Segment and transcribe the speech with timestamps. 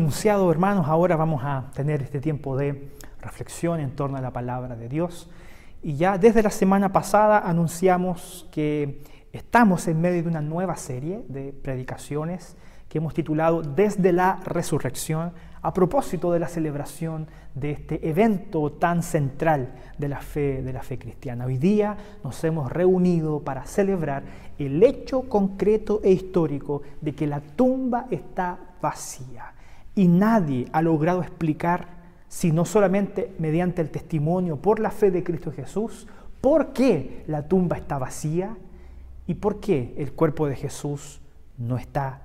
[0.00, 2.88] anunciado, hermanos, ahora vamos a tener este tiempo de
[3.20, 5.28] reflexión en torno a la palabra de Dios.
[5.82, 11.22] Y ya desde la semana pasada anunciamos que estamos en medio de una nueva serie
[11.28, 12.56] de predicaciones
[12.88, 19.02] que hemos titulado Desde la Resurrección a propósito de la celebración de este evento tan
[19.02, 21.44] central de la fe de la fe cristiana.
[21.44, 21.94] Hoy día
[22.24, 24.22] nos hemos reunido para celebrar
[24.58, 29.52] el hecho concreto e histórico de que la tumba está vacía
[30.00, 31.88] y nadie ha logrado explicar,
[32.26, 36.06] si no solamente mediante el testimonio por la fe de Cristo Jesús,
[36.40, 38.56] por qué la tumba está vacía
[39.26, 41.20] y por qué el cuerpo de Jesús
[41.58, 42.22] no está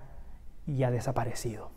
[0.65, 1.69] y ha desaparecido.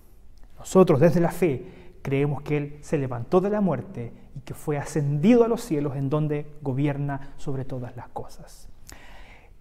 [0.56, 1.66] Nosotros desde la fe
[2.00, 5.96] creemos que Él se levantó de la muerte y que fue ascendido a los cielos
[5.96, 8.67] en donde gobierna sobre todas las cosas.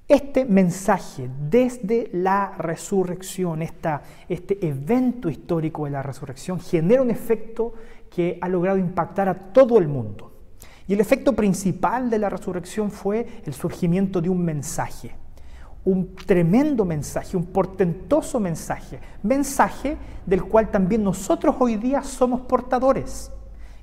[0.08, 7.74] Este mensaje desde la resurrección, este evento histórico de la resurrección, genera un efecto
[8.10, 10.32] que ha logrado impactar a todo el mundo.
[10.88, 15.16] Y el efecto principal de la resurrección fue el surgimiento de un mensaje
[15.88, 23.32] un tremendo mensaje, un portentoso mensaje, mensaje del cual también nosotros hoy día somos portadores.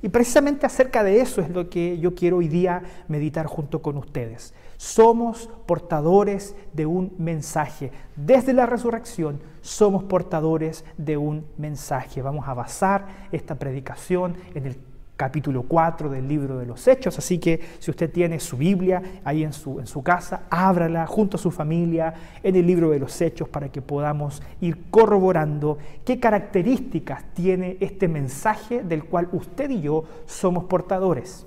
[0.03, 3.97] Y precisamente acerca de eso es lo que yo quiero hoy día meditar junto con
[3.97, 4.53] ustedes.
[4.77, 7.93] Somos portadores de un mensaje.
[8.17, 12.23] Desde la resurrección somos portadores de un mensaje.
[12.23, 14.77] Vamos a basar esta predicación en el
[15.17, 19.45] capítulo 4 del libro de los Hechos, así que si usted tiene su Biblia ahí
[19.45, 23.21] en su, en su casa, ábrala junto a su familia en el libro de los
[23.21, 29.83] Hechos para que podamos ir corroborando qué características tiene este mensaje del cual usted y
[29.83, 31.47] yo somos portadores.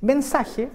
[0.00, 0.68] Mensaje,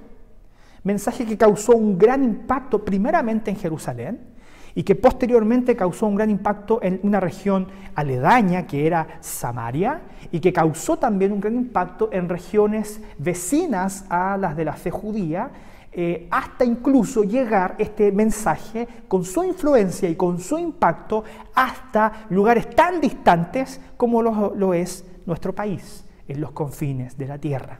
[0.87, 4.37] mensaje que causó un gran impacto primeramente en Jerusalén,
[4.77, 10.39] y que posteriormente causó un gran impacto en una región aledaña que era Samaria y
[10.39, 15.49] que causó también un gran impacto en regiones vecinas a las de la fe judía,
[15.92, 21.23] eh, hasta incluso llegar este mensaje con su influencia y con su impacto
[21.55, 27.39] hasta lugares tan distantes como lo, lo es nuestro país, en los confines de la
[27.39, 27.80] tierra.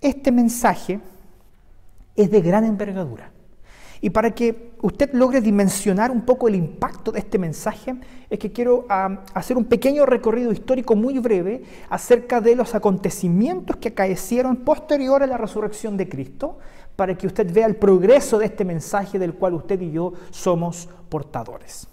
[0.00, 1.00] Este mensaje
[2.16, 3.30] es de gran envergadura.
[4.00, 7.94] Y para que usted logre dimensionar un poco el impacto de este mensaje,
[8.28, 13.88] es que quiero hacer un pequeño recorrido histórico muy breve acerca de los acontecimientos que
[13.88, 16.58] acaecieron posterior a la resurrección de Cristo,
[16.96, 20.88] para que usted vea el progreso de este mensaje del cual usted y yo somos
[21.08, 21.88] portadores.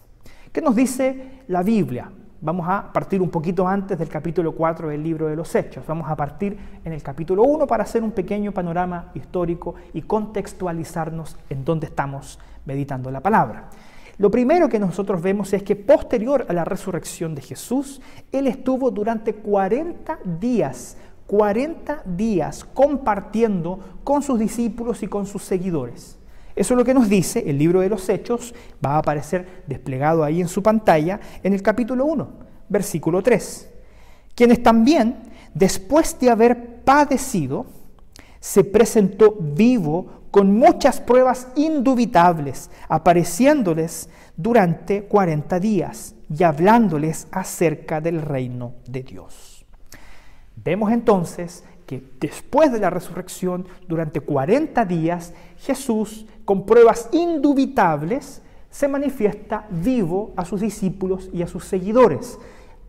[0.51, 2.11] ¿Qué nos dice la Biblia?
[2.43, 5.85] Vamos a partir un poquito antes del capítulo 4 del libro de los Hechos.
[5.85, 11.37] Vamos a partir en el capítulo 1 para hacer un pequeño panorama histórico y contextualizarnos
[11.51, 13.69] en dónde estamos meditando la palabra.
[14.17, 18.01] Lo primero que nosotros vemos es que posterior a la resurrección de Jesús,
[18.31, 20.97] Él estuvo durante 40 días,
[21.27, 26.17] 40 días compartiendo con sus discípulos y con sus seguidores.
[26.61, 28.53] Eso es lo que nos dice el libro de los Hechos,
[28.85, 32.29] va a aparecer desplegado ahí en su pantalla en el capítulo 1,
[32.69, 33.67] versículo 3.
[34.35, 35.23] Quienes también,
[35.55, 37.65] después de haber padecido,
[38.39, 44.07] se presentó vivo con muchas pruebas indubitables, apareciéndoles
[44.37, 49.65] durante 40 días y hablándoles acerca del reino de Dios.
[50.63, 51.63] Vemos entonces
[52.19, 60.45] después de la resurrección, durante 40 días, Jesús, con pruebas indubitables, se manifiesta vivo a
[60.45, 62.39] sus discípulos y a sus seguidores,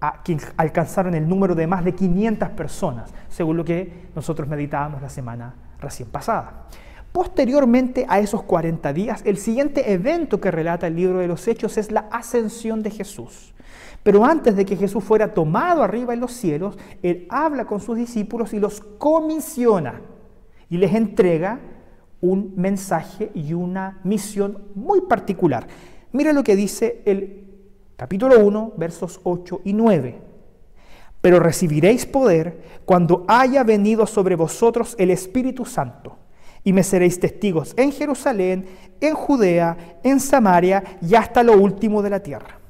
[0.01, 5.03] a quienes alcanzaron el número de más de 500 personas, según lo que nosotros meditábamos
[5.03, 6.67] la semana recién pasada.
[7.12, 11.77] Posteriormente a esos 40 días, el siguiente evento que relata el libro de los Hechos
[11.77, 13.53] es la ascensión de Jesús.
[14.03, 17.97] Pero antes de que Jesús fuera tomado arriba en los cielos, Él habla con sus
[17.97, 20.00] discípulos y los comisiona
[20.69, 21.61] y les entrega
[22.21, 25.67] un mensaje y una misión muy particular.
[26.12, 27.47] Mira lo que dice el
[27.97, 30.21] capítulo 1, versos 8 y 9.
[31.21, 36.17] Pero recibiréis poder cuando haya venido sobre vosotros el Espíritu Santo,
[36.65, 38.67] y me seréis testigos en Jerusalén,
[39.00, 42.62] en Judea, en Samaria y hasta lo último de la tierra.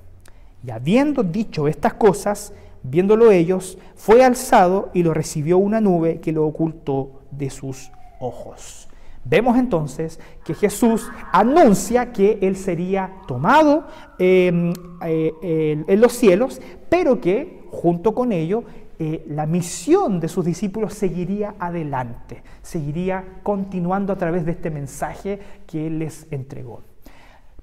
[0.65, 6.33] Y habiendo dicho estas cosas, viéndolo ellos, fue alzado y lo recibió una nube que
[6.33, 8.89] lo ocultó de sus ojos.
[9.25, 13.87] Vemos entonces que Jesús anuncia que Él sería tomado
[14.19, 14.73] em,
[15.05, 18.65] eh, en los cielos, pero que junto con ello
[18.99, 25.41] eh, la misión de sus discípulos seguiría adelante, seguiría continuando a través de este mensaje
[25.67, 26.83] que Él les entregó.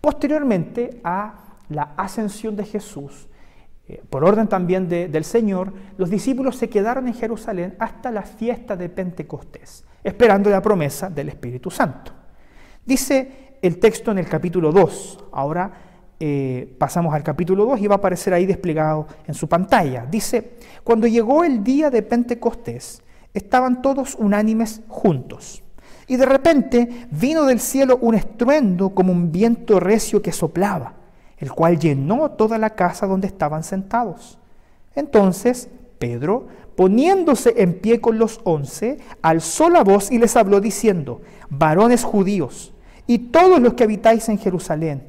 [0.02, 3.28] Posteriormente a la ascensión de Jesús,
[3.88, 8.76] eh, por orden también del Señor, los discípulos se quedaron en Jerusalén hasta la fiesta
[8.76, 12.12] de Pentecostés, esperando la promesa del Espíritu Santo.
[12.86, 15.72] Dice el texto en el capítulo 2, ahora
[16.20, 20.06] eh, pasamos al capítulo 2 y va a aparecer ahí desplegado en su pantalla.
[20.06, 23.02] Dice, cuando llegó el día de Pentecostés,
[23.34, 25.64] estaban todos unánimes juntos.
[26.08, 30.99] Y de repente vino del cielo un estruendo como un viento recio que soplaba
[31.40, 34.38] el cual llenó toda la casa donde estaban sentados.
[34.96, 41.22] Entonces Pedro, poniéndose en pie con los once, alzó la voz y les habló diciendo,
[41.50, 42.74] varones judíos
[43.08, 45.04] y todos los que habitáis en Jerusalén,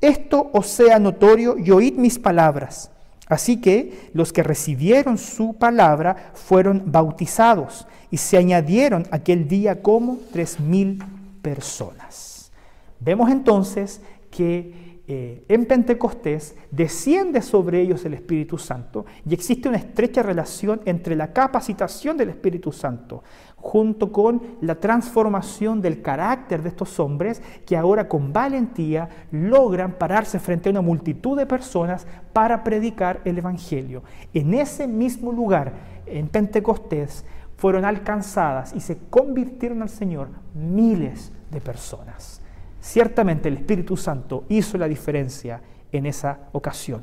[0.00, 2.90] esto os sea notorio y oíd mis palabras.
[3.26, 10.18] Así que los que recibieron su palabra fueron bautizados y se añadieron aquel día como
[10.30, 11.02] tres mil
[11.40, 12.52] personas.
[13.00, 19.76] Vemos entonces que eh, en Pentecostés desciende sobre ellos el Espíritu Santo y existe una
[19.76, 23.22] estrecha relación entre la capacitación del Espíritu Santo
[23.56, 30.38] junto con la transformación del carácter de estos hombres que ahora con valentía logran pararse
[30.38, 34.04] frente a una multitud de personas para predicar el Evangelio.
[34.32, 35.74] En ese mismo lugar,
[36.06, 37.26] en Pentecostés,
[37.58, 42.40] fueron alcanzadas y se convirtieron al Señor miles de personas.
[42.84, 47.02] Ciertamente el Espíritu Santo hizo la diferencia en esa ocasión.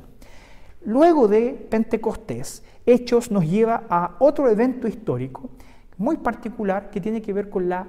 [0.85, 5.49] Luego de Pentecostés, Hechos nos lleva a otro evento histórico
[5.97, 7.87] muy particular que tiene que ver con la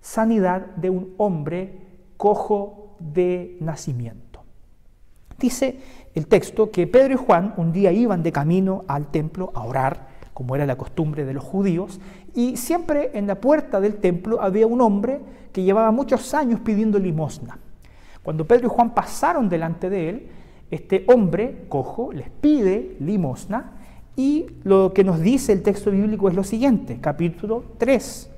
[0.00, 1.78] sanidad de un hombre
[2.16, 4.42] cojo de nacimiento.
[5.38, 5.78] Dice
[6.14, 10.08] el texto que Pedro y Juan un día iban de camino al templo a orar,
[10.32, 12.00] como era la costumbre de los judíos,
[12.34, 15.20] y siempre en la puerta del templo había un hombre
[15.56, 17.58] que llevaba muchos años pidiendo limosna.
[18.22, 20.28] Cuando Pedro y Juan pasaron delante de él,
[20.70, 23.72] este hombre cojo les pide limosna
[24.16, 28.30] y lo que nos dice el texto bíblico es lo siguiente, capítulo 3.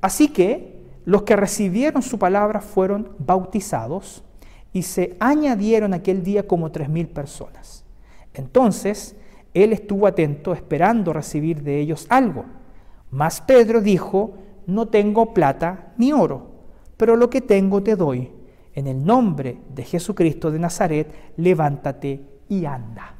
[0.00, 4.24] Así que los que recibieron su palabra fueron bautizados
[4.72, 7.84] y se añadieron aquel día como tres mil personas.
[8.32, 9.16] Entonces,
[9.52, 12.46] él estuvo atento esperando recibir de ellos algo.
[13.10, 16.46] Mas Pedro dijo, no tengo plata ni oro,
[16.96, 18.30] pero lo que tengo te doy.
[18.74, 23.14] En el nombre de Jesucristo de Nazaret, levántate y anda.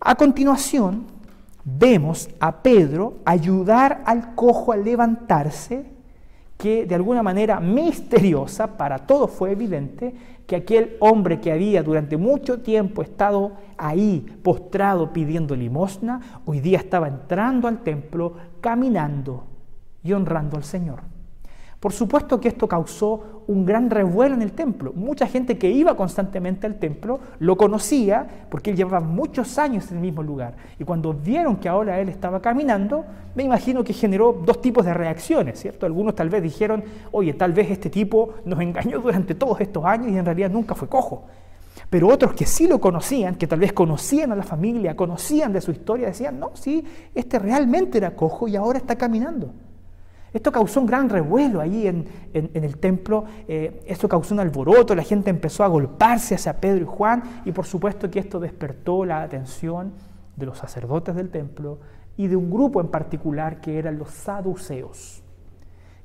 [0.00, 1.04] A continuación,
[1.64, 5.86] vemos a Pedro ayudar al cojo a levantarse,
[6.56, 10.14] que de alguna manera misteriosa, para todos fue evidente,
[10.46, 16.78] que aquel hombre que había durante mucho tiempo estado ahí postrado pidiendo limosna, hoy día
[16.78, 19.51] estaba entrando al templo, caminando
[20.02, 21.00] y honrando al Señor.
[21.82, 24.92] Por supuesto que esto causó un gran revuelo en el templo.
[24.94, 29.96] Mucha gente que iba constantemente al templo lo conocía porque él llevaba muchos años en
[29.96, 30.54] el mismo lugar.
[30.78, 33.04] Y cuando vieron que ahora él estaba caminando,
[33.34, 35.84] me imagino que generó dos tipos de reacciones, ¿cierto?
[35.84, 40.12] Algunos tal vez dijeron, oye, tal vez este tipo nos engañó durante todos estos años
[40.12, 41.24] y en realidad nunca fue cojo.
[41.90, 45.60] Pero otros que sí lo conocían, que tal vez conocían a la familia, conocían de
[45.60, 49.52] su historia, decían, no, sí, este realmente era cojo y ahora está caminando.
[50.32, 55.02] Esto causó un gran revuelo allí en, el templo, eh, esto causó un alboroto, la
[55.02, 59.22] gente empezó a golparse hacia Pedro y Juan y por supuesto que esto despertó la
[59.22, 59.92] atención
[60.36, 61.78] de los sacerdotes del templo
[62.16, 65.22] y de un grupo en particular que eran los saduceos,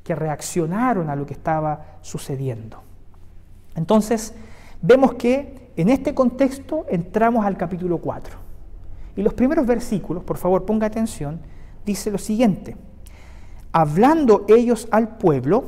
[0.03, 2.81] que reaccionaron a lo que estaba sucediendo.
[3.75, 4.33] Entonces,
[4.81, 8.37] vemos que en este contexto entramos al capítulo 4.
[9.15, 11.39] Y los primeros versículos, por favor ponga atención,
[11.85, 12.75] dice lo siguiente
[13.77, 15.63] hablando ellos al pueblo,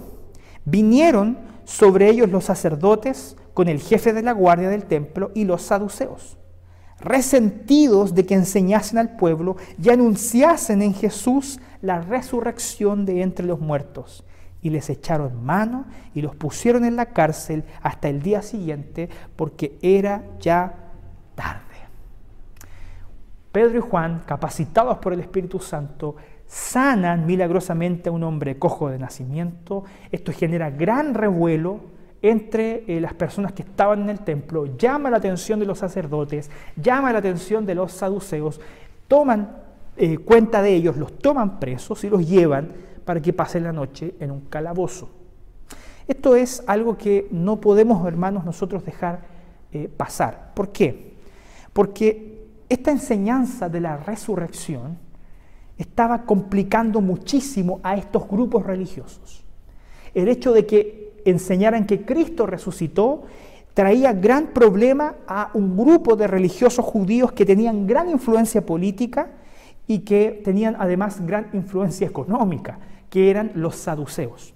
[0.65, 5.61] vinieron sobre ellos los sacerdotes con el jefe de la guardia del templo y los
[5.61, 6.35] saduceos,
[6.99, 13.59] resentidos de que enseñasen al pueblo y anunciasen en Jesús la resurrección de entre los
[13.59, 14.25] muertos.
[14.63, 15.85] Y les echaron mano
[16.15, 20.73] y los pusieron en la cárcel hasta el día siguiente porque era ya
[21.35, 21.69] tarde.
[23.51, 26.15] Pedro y Juan, capacitados por el Espíritu Santo,
[26.49, 29.83] sanan milagrosamente a un hombre cojo de nacimiento.
[30.11, 31.79] Esto genera gran revuelo
[32.23, 36.49] entre eh, las personas que estaban en el templo, llama la atención de los sacerdotes,
[36.75, 38.59] llama la atención de los saduceos,
[39.07, 39.57] toman
[39.95, 42.69] eh, cuenta de ellos, los toman presos y los llevan
[43.05, 45.09] para que pasen la noche en un calabozo.
[46.07, 49.21] Esto es algo que no podemos, hermanos, nosotros dejar
[49.71, 50.51] eh, pasar.
[50.55, 51.13] ¿Por qué?
[51.71, 54.97] Porque esta enseñanza de la resurrección,
[55.79, 59.45] estaba complicando muchísimo a estos grupos religiosos.
[60.13, 63.23] El hecho de que enseñaran que Cristo resucitó
[63.73, 69.31] traía gran problema a un grupo de religiosos judíos que tenían gran influencia política
[69.87, 72.77] y que tenían además gran influencia económica,
[73.09, 74.53] que eran los saduceos.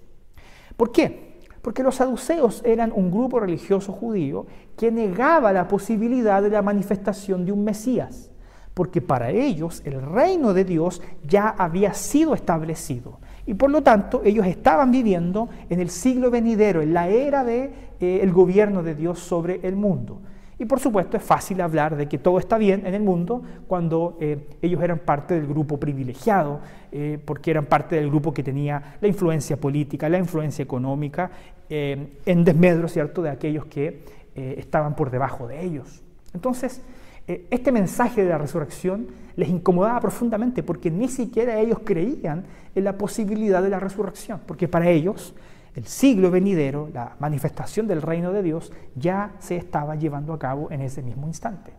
[0.76, 1.38] ¿Por qué?
[1.62, 7.46] Porque los saduceos eran un grupo religioso judío que negaba la posibilidad de la manifestación
[7.46, 8.30] de un Mesías,
[8.74, 13.18] porque para ellos el reino de Dios ya había sido establecido.
[13.46, 17.70] Y por lo tanto ellos estaban viviendo en el siglo venidero, en la era del
[18.00, 20.20] de, eh, gobierno de Dios sobre el mundo.
[20.58, 24.16] Y por supuesto es fácil hablar de que todo está bien en el mundo cuando
[24.20, 26.60] eh, ellos eran parte del grupo privilegiado,
[26.92, 31.30] eh, porque eran parte del grupo que tenía la influencia política, la influencia económica,
[31.66, 34.02] en desmedro, ¿cierto?, de aquellos que
[34.34, 36.02] estaban por debajo de ellos.
[36.34, 36.82] Entonces,
[37.26, 42.98] este mensaje de la resurrección les incomodaba profundamente porque ni siquiera ellos creían en la
[42.98, 45.34] posibilidad de la resurrección, porque para ellos
[45.74, 50.70] el siglo venidero, la manifestación del reino de Dios, ya se estaba llevando a cabo
[50.70, 51.72] en ese mismo instante.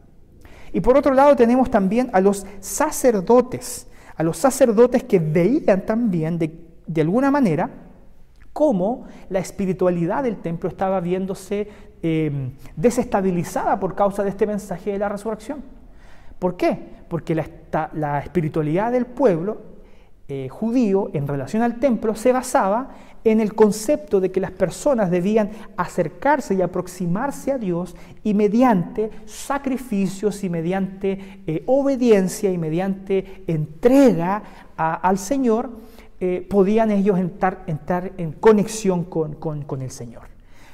[0.74, 3.88] Y por otro lado tenemos también a los sacerdotes,
[4.18, 7.70] a los sacerdotes que veían también de, de alguna manera
[8.56, 11.68] cómo la espiritualidad del templo estaba viéndose
[12.02, 15.62] eh, desestabilizada por causa de este mensaje de la resurrección.
[16.40, 16.80] ¿Por qué?
[17.10, 19.58] Porque la, espiritualidad del pueblo
[20.30, 22.92] eh, judío en relación al templo se basaba
[23.26, 27.94] en el concepto de que las personas debían acercarse y aproximarse a Dios
[28.24, 34.44] y mediante sacrificios y mediante eh, obediencia y mediante entrega
[34.78, 35.72] al Señor,
[36.50, 40.24] podían ellos entrar, en conexión con el Señor.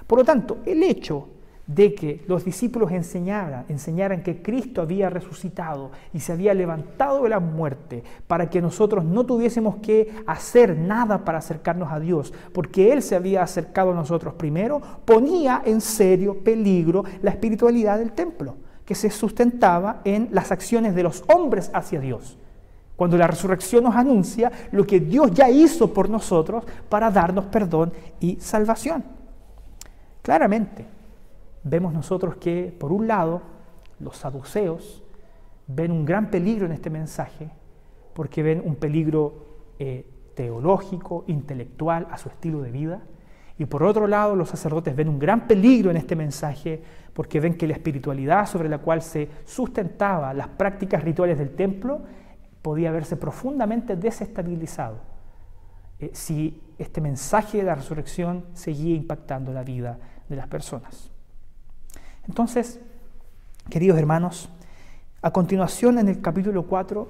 [0.07, 1.29] Por lo tanto, el hecho
[1.67, 7.29] de que los discípulos enseñaran, enseñaran que Cristo había resucitado y se había levantado de
[7.29, 12.91] la muerte para que nosotros no tuviésemos que hacer nada para acercarnos a Dios, porque
[12.91, 18.55] Él se había acercado a nosotros primero, ponía en serio peligro la espiritualidad del templo,
[18.85, 22.37] que se sustentaba en las acciones de los hombres hacia Dios.
[23.01, 27.91] Cuando la resurrección nos anuncia lo que Dios ya hizo por nosotros para darnos perdón
[28.19, 29.03] y salvación.
[30.21, 30.85] Claramente,
[31.63, 33.41] vemos nosotros que, por un lado,
[33.99, 35.01] los saduceos
[35.65, 37.49] ven un gran peligro en este mensaje,
[38.13, 39.47] porque ven un peligro
[39.79, 40.05] eh,
[40.35, 43.01] teológico, intelectual, a su estilo de vida,
[43.57, 47.55] y por otro lado, los sacerdotes ven un gran peligro en este mensaje porque ven
[47.55, 52.01] que la espiritualidad sobre la cual se sustentaba las prácticas rituales del templo
[52.61, 54.99] podía verse profundamente desestabilizado
[55.99, 59.99] eh, si este mensaje de la resurrección seguía impactando la vida
[60.29, 61.11] de las personas.
[62.27, 62.79] Entonces,
[63.69, 64.49] queridos hermanos,
[65.21, 67.07] a continuación en el capítulo 4,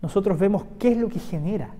[0.00, 1.74] nosotros vemos qué es lo que genera,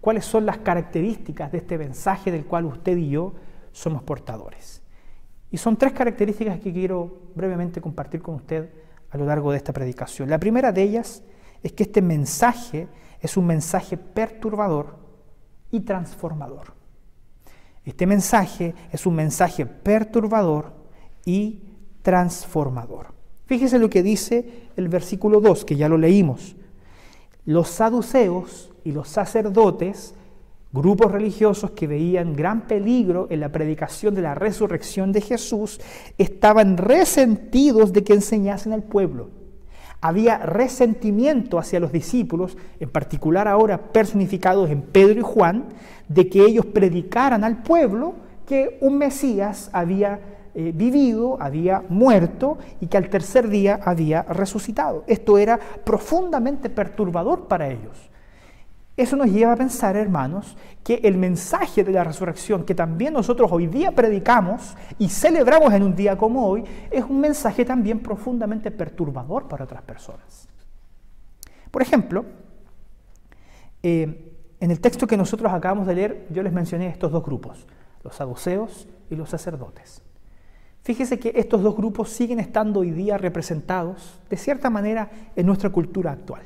[0.00, 3.34] cuáles son las características de este mensaje del cual usted y yo
[3.72, 4.82] somos portadores.
[5.50, 8.70] Y son tres características que quiero brevemente compartir con usted
[9.10, 10.30] a lo largo de esta predicación.
[10.30, 11.22] La primera de ellas
[11.62, 12.88] es que este mensaje
[13.20, 14.96] es un mensaje perturbador
[15.70, 16.74] y transformador.
[17.84, 20.72] Este mensaje es un mensaje perturbador
[21.24, 21.60] y
[22.02, 23.14] transformador.
[23.46, 26.56] Fíjese lo que dice el versículo 2, que ya lo leímos.
[27.44, 30.14] Los saduceos y los sacerdotes,
[30.72, 35.80] grupos religiosos que veían gran peligro en la predicación de la resurrección de Jesús,
[36.16, 39.39] estaban resentidos de que enseñasen al pueblo.
[40.00, 45.64] Había resentimiento hacia los discípulos, en particular ahora personificados en Pedro y Juan,
[46.08, 48.14] de que ellos predicaran al pueblo
[48.46, 50.20] que un Mesías había
[50.54, 55.04] eh, vivido, había muerto y que al tercer día había resucitado.
[55.06, 58.09] Esto era profundamente perturbador para ellos.
[58.96, 63.50] Eso nos lleva a pensar, hermanos, que el mensaje de la resurrección que también nosotros
[63.52, 68.70] hoy día predicamos y celebramos en un día como hoy, es un mensaje también profundamente
[68.70, 70.48] perturbador para otras personas.
[71.70, 72.24] Por ejemplo,
[73.82, 77.66] eh, en el texto que nosotros acabamos de leer, yo les mencioné estos dos grupos,
[78.02, 80.02] los saduceos y los sacerdotes.
[80.82, 85.70] Fíjese que estos dos grupos siguen estando hoy día representados, de cierta manera, en nuestra
[85.70, 86.42] cultura actual.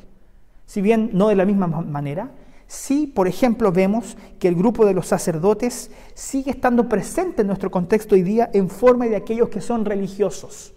[0.66, 2.30] Si bien no de la misma manera,
[2.66, 7.70] sí, por ejemplo, vemos que el grupo de los sacerdotes sigue estando presente en nuestro
[7.70, 10.74] contexto hoy día en forma de aquellos que son religiosos.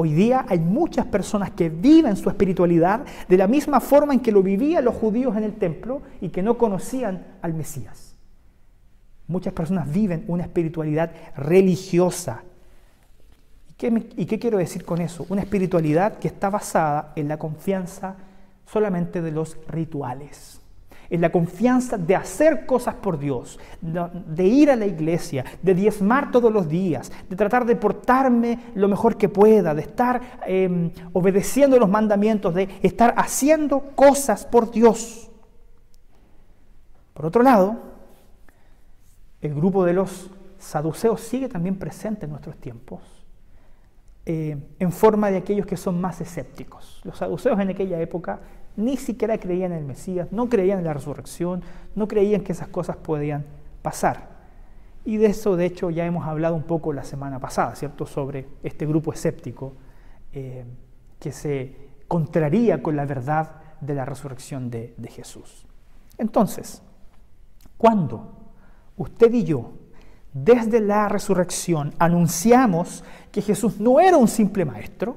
[0.00, 4.30] Hoy día hay muchas personas que viven su espiritualidad de la misma forma en que
[4.30, 8.14] lo vivían los judíos en el templo y que no conocían al Mesías.
[9.26, 12.44] Muchas personas viven una espiritualidad religiosa.
[13.70, 15.26] ¿Y qué, ¿Y qué, quiero decir con eso?
[15.30, 18.16] Una espiritualidad que está basada en la confianza
[18.70, 20.60] solamente de los rituales,
[21.10, 26.30] en la confianza de hacer cosas por Dios, de ir a la iglesia, de diezmar
[26.30, 31.78] todos los días, de tratar de portarme lo mejor que pueda, de estar em, obedeciendo
[31.78, 35.30] los mandamientos, de estar haciendo cosas por Dios.
[37.14, 37.76] Por otro lado,
[39.40, 43.17] el grupo de los saduceos sigue también presente en nuestros tiempos,
[44.30, 47.00] eh, en forma de aquellos que son más escépticos.
[47.02, 48.40] Los saduceos en aquella época
[48.76, 51.62] ni siquiera creían en el Mesías, no creían en la resurrección,
[51.94, 53.46] no creían que esas cosas podían
[53.80, 54.28] pasar.
[55.06, 58.46] Y de eso, de hecho, ya hemos hablado un poco la semana pasada, ¿cierto?, sobre
[58.62, 59.72] este grupo escéptico
[60.34, 60.66] eh,
[61.18, 65.64] que se contraría con la verdad de la resurrección de, de Jesús.
[66.18, 66.82] Entonces,
[67.78, 68.52] cuando
[68.98, 69.72] usted y yo,
[70.44, 75.16] desde la resurrección, anunciamos que Jesús no era un simple maestro,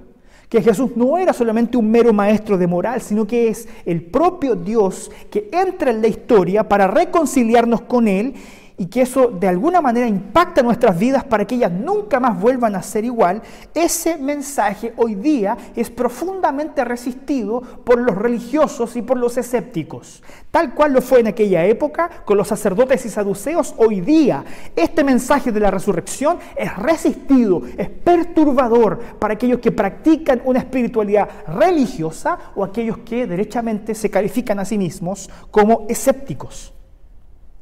[0.50, 4.56] que Jesús no era solamente un mero maestro de moral, sino que es el propio
[4.56, 8.34] Dios que entra en la historia para reconciliarnos con Él
[8.82, 12.76] y que eso de alguna manera impacta nuestras vidas para que ellas nunca más vuelvan
[12.76, 13.44] a ser igual,
[13.76, 20.24] ese mensaje hoy día es profundamente resistido por los religiosos y por los escépticos.
[20.50, 24.44] Tal cual lo fue en aquella época con los sacerdotes y saduceos, hoy día
[24.76, 31.30] este mensaje de la resurrección es resistido, es perturbador para aquellos que practican una espiritualidad
[31.46, 36.74] religiosa o aquellos que derechamente se califican a sí mismos como escépticos.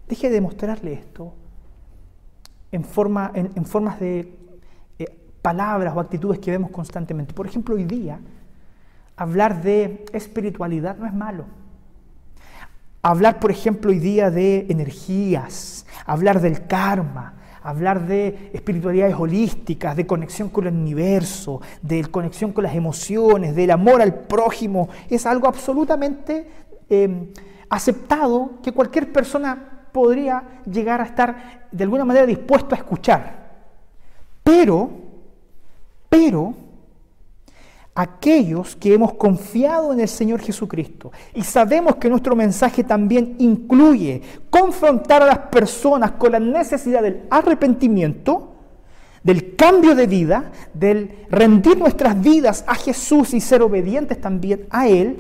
[0.10, 1.36] Deje de mostrarle esto
[2.72, 4.36] en, forma, en, formas de
[4.98, 5.06] eh,
[5.44, 7.32] palabras o actitudes que vemos constantemente.
[7.36, 8.20] Por ejemplo, hoy día,
[9.16, 11.46] hablar de espiritualidad no es malo.
[13.04, 20.08] Hablar, por ejemplo, hoy día de energías, hablar del karma, hablar de espiritualidades holísticas, de
[20.08, 25.48] conexión con el universo, de conexión con las emociones, del amor al prójimo, es algo
[25.48, 26.50] absolutamente
[26.90, 27.32] eh,
[27.70, 33.40] aceptado que cualquier persona podría llegar a estar de alguna manera dispuesto a escuchar.
[34.44, 34.90] Pero,
[36.10, 36.56] pero,
[38.00, 44.22] aquellos que hemos confiado en el Señor Jesucristo y sabemos que nuestro mensaje también incluye
[44.50, 48.54] confrontar a las personas con la necesidad del arrepentimiento,
[49.22, 54.88] del cambio de vida, del rendir nuestras vidas a Jesús y ser obedientes también a
[54.88, 55.18] Él,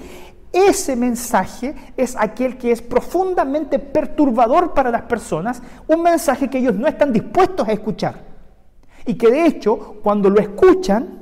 [0.52, 6.76] ese mensaje es aquel que es profundamente perturbador para las personas, un mensaje que ellos
[6.76, 8.24] no están dispuestos a escuchar.
[9.06, 11.20] Y que de hecho, cuando lo escuchan,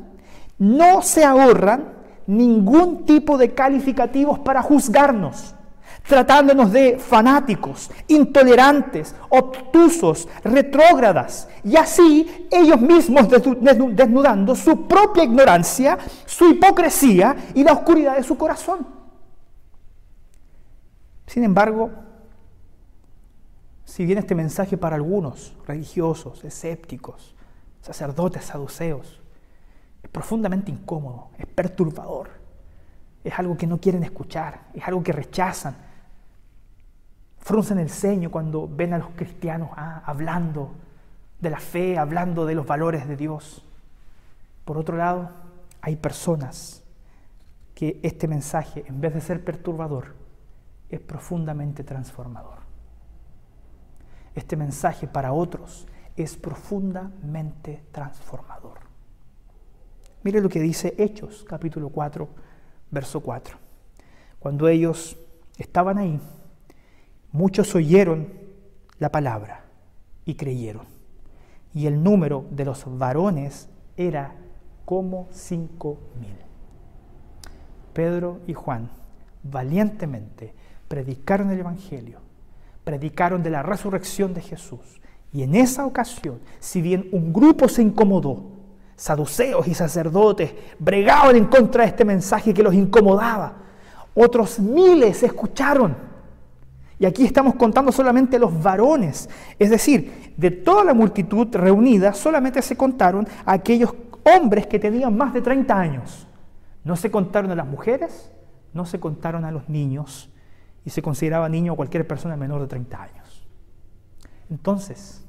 [0.58, 1.94] no se ahorran
[2.26, 5.54] ningún tipo de calificativos para juzgarnos,
[6.08, 16.50] tratándonos de fanáticos, intolerantes, obtusos, retrógradas, y así ellos mismos desnudando su propia ignorancia, su
[16.50, 18.97] hipocresía y la oscuridad de su corazón.
[21.38, 21.92] Sin embargo,
[23.86, 27.36] si bien este mensaje para algunos religiosos, escépticos,
[27.80, 29.22] sacerdotes, saduceos,
[30.02, 32.32] es profundamente incómodo, es perturbador,
[33.24, 35.76] es algo que no quieren escuchar, es algo que rechazan,
[37.38, 40.72] fruncen el ceño cuando ven a los cristianos ah, hablando
[41.40, 43.64] de la fe, hablando de los valores de Dios.
[44.66, 45.30] Por otro lado,
[45.82, 46.82] hay personas
[47.76, 50.26] que este mensaje, en vez de ser perturbador,
[50.90, 52.60] es profundamente transformador.
[54.36, 58.80] Este mensaje para otros es profundamente transformador.
[60.24, 62.28] Mire lo que dice Hechos, capítulo 4,
[62.92, 63.58] verso 4.
[64.40, 65.18] Cuando ellos
[65.58, 66.20] estaban ahí,
[67.32, 68.32] muchos oyeron
[69.00, 69.66] la palabra
[70.26, 70.86] y creyeron.
[71.74, 74.36] Y el número de los varones era
[74.86, 76.36] como cinco mil.
[77.94, 78.90] Pedro y Juan
[79.44, 80.54] valientemente
[80.88, 82.20] predicaron el Evangelio,
[82.84, 85.02] predicaron de la resurrección de Jesús.
[85.34, 88.52] Y en esa ocasión, si bien un grupo se incomodó,
[88.96, 93.54] saduceos y sacerdotes bregaban en contra de este mensaje que los incomodaba,
[94.16, 95.96] otros miles escucharon.
[97.00, 102.62] Y aquí estamos contando solamente los varones, es decir, de toda la multitud reunida solamente
[102.64, 106.28] se contaron aquellos hombres que tenían más de 30 años.
[106.84, 108.32] No se contaron a las mujeres,
[108.74, 110.32] no se contaron a los niños,
[110.88, 113.46] y se consideraba niño cualquier persona menor de 30 años.
[114.50, 115.22] Entonces,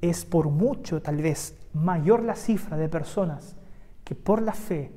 [0.00, 3.54] es por mucho tal vez mayor la cifra de personas
[4.02, 4.90] que por la fe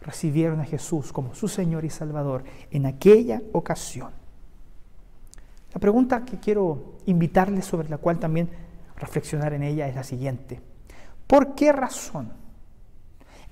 [0.00, 4.10] recibieron a Jesús como su Señor y Salvador en aquella ocasión.
[5.72, 8.50] La pregunta que quiero invitarles sobre la cual también
[8.96, 10.60] reflexionar en ella es la siguiente.
[11.28, 12.32] ¿Por qué razón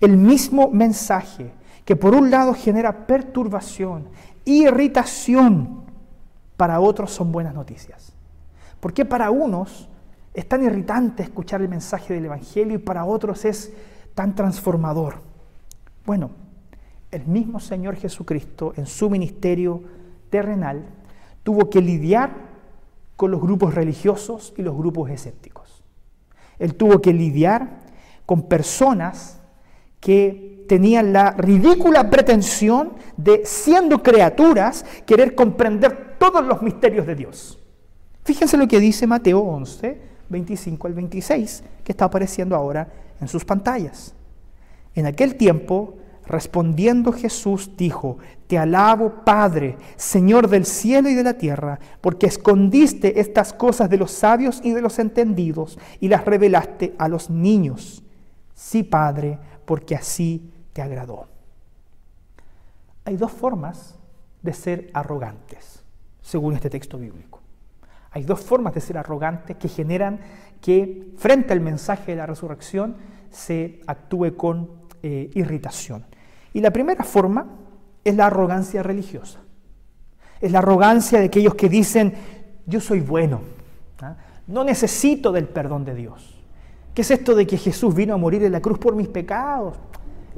[0.00, 1.52] el mismo mensaje
[1.88, 4.08] que por un lado genera perturbación,
[4.50, 5.82] irritación
[6.56, 8.12] para otros son buenas noticias?
[8.80, 9.88] ¿Por qué para unos
[10.34, 13.72] es tan irritante escuchar el mensaje del Evangelio y para otros es
[14.14, 15.16] tan transformador?
[16.06, 16.30] Bueno,
[17.10, 19.82] el mismo Señor Jesucristo en su ministerio
[20.30, 20.84] terrenal
[21.42, 22.48] tuvo que lidiar
[23.16, 25.82] con los grupos religiosos y los grupos escépticos.
[26.58, 27.80] Él tuvo que lidiar
[28.26, 29.40] con personas
[30.00, 37.58] que tenían la ridícula pretensión de, siendo criaturas, querer comprender todos los misterios de Dios.
[38.24, 42.86] Fíjense lo que dice Mateo 11, 25 al 26, que está apareciendo ahora
[43.20, 44.14] en sus pantallas.
[44.94, 51.38] En aquel tiempo Respondiendo Jesús dijo, Te alabo, Padre, Señor del cielo y de la
[51.38, 56.94] tierra, porque escondiste estas cosas de los sabios y de los entendidos y las revelaste
[56.98, 58.02] a los niños.
[58.54, 61.26] Sí, Padre, porque así agradó.
[63.04, 63.98] Hay dos formas
[64.42, 65.82] de ser arrogantes,
[66.20, 67.40] según este texto bíblico.
[68.10, 70.20] Hay dos formas de ser arrogantes que generan
[70.60, 72.96] que frente al mensaje de la resurrección
[73.30, 74.70] se actúe con
[75.02, 76.04] eh, irritación.
[76.52, 77.46] Y la primera forma
[78.04, 79.40] es la arrogancia religiosa.
[80.40, 82.14] Es la arrogancia de aquellos que dicen,
[82.66, 83.40] yo soy bueno,
[84.00, 84.16] ¿ah?
[84.46, 86.38] no necesito del perdón de Dios.
[86.94, 89.76] ¿Qué es esto de que Jesús vino a morir en la cruz por mis pecados?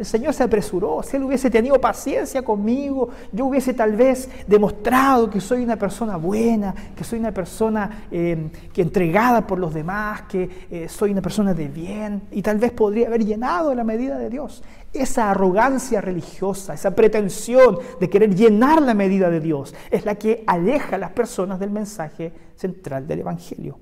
[0.01, 1.03] El Señor se apresuró.
[1.03, 6.17] Si Él hubiese tenido paciencia conmigo, yo hubiese tal vez demostrado que soy una persona
[6.17, 11.21] buena, que soy una persona eh, que entregada por los demás, que eh, soy una
[11.21, 14.63] persona de bien, y tal vez podría haber llenado la medida de Dios.
[14.91, 20.45] Esa arrogancia religiosa, esa pretensión de querer llenar la medida de Dios, es la que
[20.47, 23.79] aleja a las personas del mensaje central del Evangelio.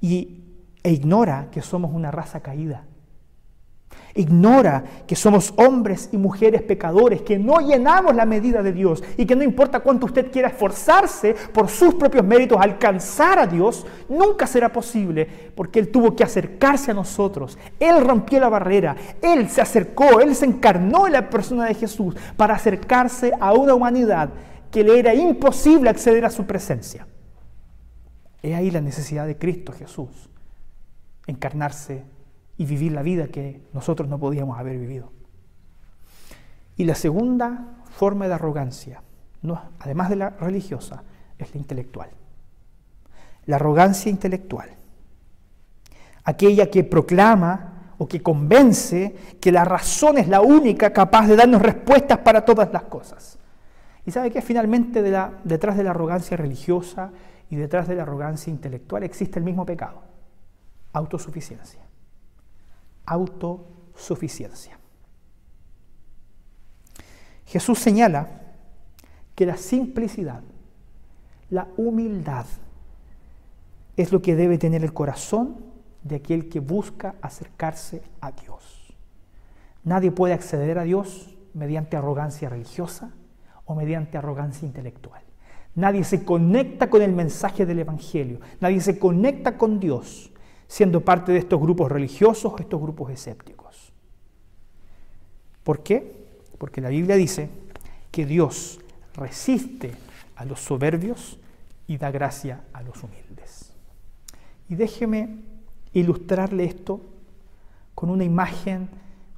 [0.00, 0.42] Y,
[0.82, 2.82] e ignora que somos una raza caída
[4.14, 9.26] Ignora que somos hombres y mujeres pecadores, que no llenamos la medida de Dios y
[9.26, 14.46] que no importa cuánto usted quiera esforzarse por sus propios méritos alcanzar a Dios, nunca
[14.46, 17.58] será posible porque Él tuvo que acercarse a nosotros.
[17.78, 22.16] Él rompió la barrera, Él se acercó, Él se encarnó en la persona de Jesús
[22.36, 24.30] para acercarse a una humanidad
[24.70, 27.06] que le era imposible acceder a su presencia.
[28.42, 30.30] He ahí la necesidad de Cristo Jesús,
[31.26, 32.04] encarnarse
[32.58, 35.12] y vivir la vida que nosotros no podíamos haber vivido.
[36.76, 39.02] Y la segunda forma de arrogancia,
[39.42, 41.04] no, además de la religiosa,
[41.38, 42.10] es la intelectual.
[43.46, 44.70] La arrogancia intelectual.
[46.24, 51.62] Aquella que proclama o que convence que la razón es la única capaz de darnos
[51.62, 53.38] respuestas para todas las cosas.
[54.04, 57.12] Y sabe que finalmente detrás de la arrogancia religiosa
[57.50, 60.02] y detrás de la arrogancia intelectual existe el mismo pecado,
[60.92, 61.87] autosuficiencia
[63.08, 64.78] autosuficiencia.
[67.46, 68.28] Jesús señala
[69.34, 70.42] que la simplicidad,
[71.50, 72.46] la humildad,
[73.96, 75.56] es lo que debe tener el corazón
[76.02, 78.94] de aquel que busca acercarse a Dios.
[79.82, 83.10] Nadie puede acceder a Dios mediante arrogancia religiosa
[83.64, 85.22] o mediante arrogancia intelectual.
[85.74, 88.40] Nadie se conecta con el mensaje del Evangelio.
[88.60, 90.27] Nadie se conecta con Dios
[90.68, 93.92] siendo parte de estos grupos religiosos, estos grupos escépticos.
[95.64, 96.28] ¿Por qué?
[96.58, 97.48] Porque la Biblia dice
[98.10, 98.78] que Dios
[99.14, 99.92] resiste
[100.36, 101.38] a los soberbios
[101.86, 103.72] y da gracia a los humildes.
[104.68, 105.40] Y déjeme
[105.94, 107.00] ilustrarle esto
[107.94, 108.88] con una imagen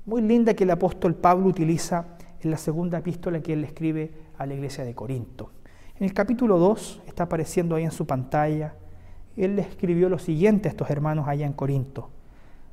[0.04, 4.46] muy linda que el apóstol Pablo utiliza en la segunda epístola que él escribe a
[4.46, 5.52] la iglesia de Corinto.
[5.96, 8.74] En el capítulo 2 está apareciendo ahí en su pantalla
[9.36, 12.10] él le escribió lo siguiente a estos hermanos allá en Corinto.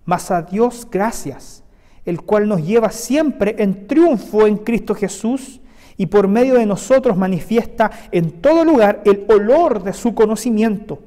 [0.05, 1.63] Mas a Dios gracias,
[2.05, 5.61] el cual nos lleva siempre en triunfo en Cristo Jesús
[5.97, 10.99] y por medio de nosotros manifiesta en todo lugar el olor de su conocimiento.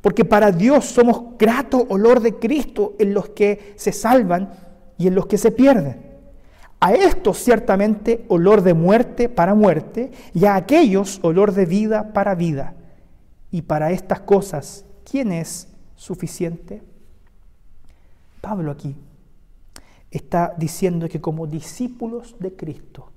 [0.00, 4.50] Porque para Dios somos grato olor de Cristo en los que se salvan
[4.98, 6.04] y en los que se pierden.
[6.80, 12.34] A estos ciertamente olor de muerte para muerte y a aquellos olor de vida para
[12.34, 12.74] vida.
[13.50, 16.82] Y para estas cosas, ¿quién es suficiente?
[18.40, 18.96] Pablo aquí
[20.10, 23.10] está diciendo que como discípulos de Cristo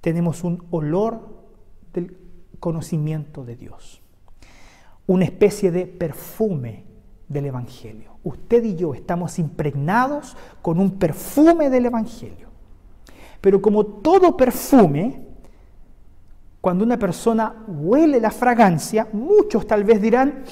[0.00, 1.20] tenemos un olor
[1.92, 2.16] del
[2.60, 4.00] conocimiento de Dios,
[5.06, 6.84] una especie de perfume
[7.28, 8.12] del Evangelio.
[8.22, 12.48] Usted y yo estamos impregnados con un perfume del Evangelio.
[13.40, 15.25] Pero como todo perfume,
[16.66, 20.42] cuando una persona huele la fragancia, muchos tal vez dirán,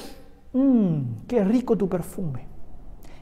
[0.53, 2.47] mmm, qué rico tu perfume,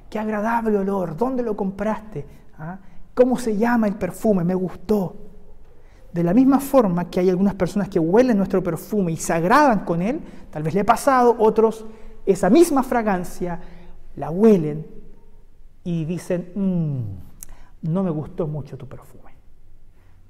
[0.08, 2.24] qué agradable olor, ¿dónde lo compraste?
[2.56, 2.78] ¿Ah?
[3.16, 4.44] ¿Cómo se llama el perfume?
[4.44, 5.16] Me gustó.
[6.14, 9.86] de la misma forma que hay algunas personas que huelen nuestro perfume y se agradan
[9.86, 11.88] con él, tal vez le ha pasado, otros
[12.28, 13.60] esa misma fragancia
[14.18, 14.86] la huelen
[15.84, 19.32] y dicen, mm, no me gustó mucho tu perfume.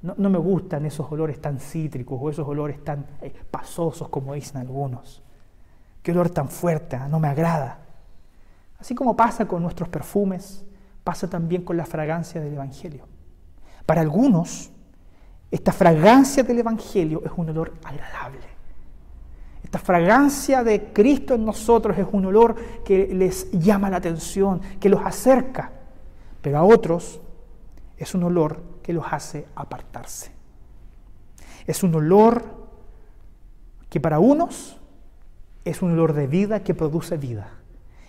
[0.04, 4.58] No, me gustan esos olores tan cítricos o esos olores tan eh, pasosos como dicen
[4.58, 5.24] algunos.
[6.02, 7.08] Qué olor tan fuerte, ¿ah?
[7.08, 7.80] no me agrada.
[8.78, 10.66] Así como pasa con nuestros perfumes,
[11.06, 13.06] pasa también con la fragancia del Evangelio.
[13.86, 14.72] Para algunos,
[15.50, 18.42] esta fragancia del Evangelio es un olor agradable.
[19.63, 24.89] Esta fragancia de Cristo en nosotros es un olor que les llama la atención, que
[24.89, 25.72] los acerca.
[26.42, 27.22] Pero a otros
[27.98, 30.32] es un olor que los hace apartarse.
[31.65, 32.43] Es un olor
[33.89, 34.80] que para unos
[35.65, 37.50] es un olor de vida que produce vida.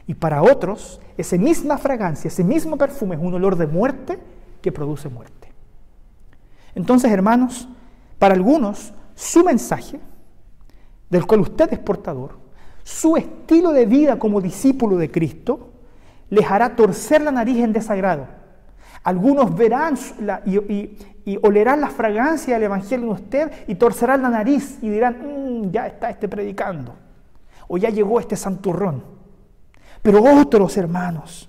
[0.07, 4.19] Y para otros, esa misma fragancia, ese mismo perfume es un olor de muerte
[4.61, 5.53] que produce muerte.
[6.75, 7.69] Entonces, hermanos,
[8.19, 10.01] para algunos, su mensaje,
[11.09, 12.39] del cual usted es portador,
[12.83, 15.71] su estilo de vida como discípulo de Cristo,
[16.29, 18.27] les hará torcer la nariz en desagrado.
[19.05, 19.97] Algunos verán
[20.47, 25.71] y, olerán la fragancia del Evangelio en usted y torcerán la nariz y dirán, mm,
[25.71, 26.95] ya está este predicando,
[27.69, 29.05] o ya llegó este santurrón.
[30.03, 31.49] Pero otros hermanos,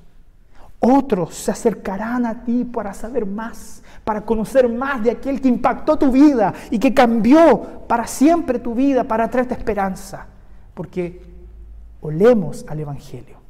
[0.79, 5.97] otros se acercarán a ti para saber más, para conocer más de aquel que impactó
[5.97, 10.27] tu vida y que cambió para siempre tu vida, para traerte esperanza.
[10.73, 11.21] Porque
[12.01, 13.44] olemos al Evangelio.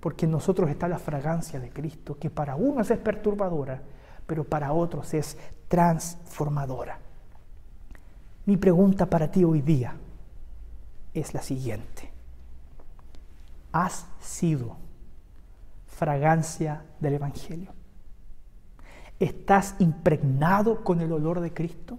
[0.00, 3.82] Porque en nosotros está la fragancia de Cristo, que para unos es perturbadora,
[4.26, 5.36] pero para otros es
[5.68, 6.98] transformadora.
[8.46, 9.94] Mi pregunta para ti hoy día
[11.14, 12.18] es la siguiente
[13.72, 14.76] has sido
[15.86, 17.72] fragancia del Evangelio?
[19.18, 21.98] ¿Estás impregnado con el olor de Cristo?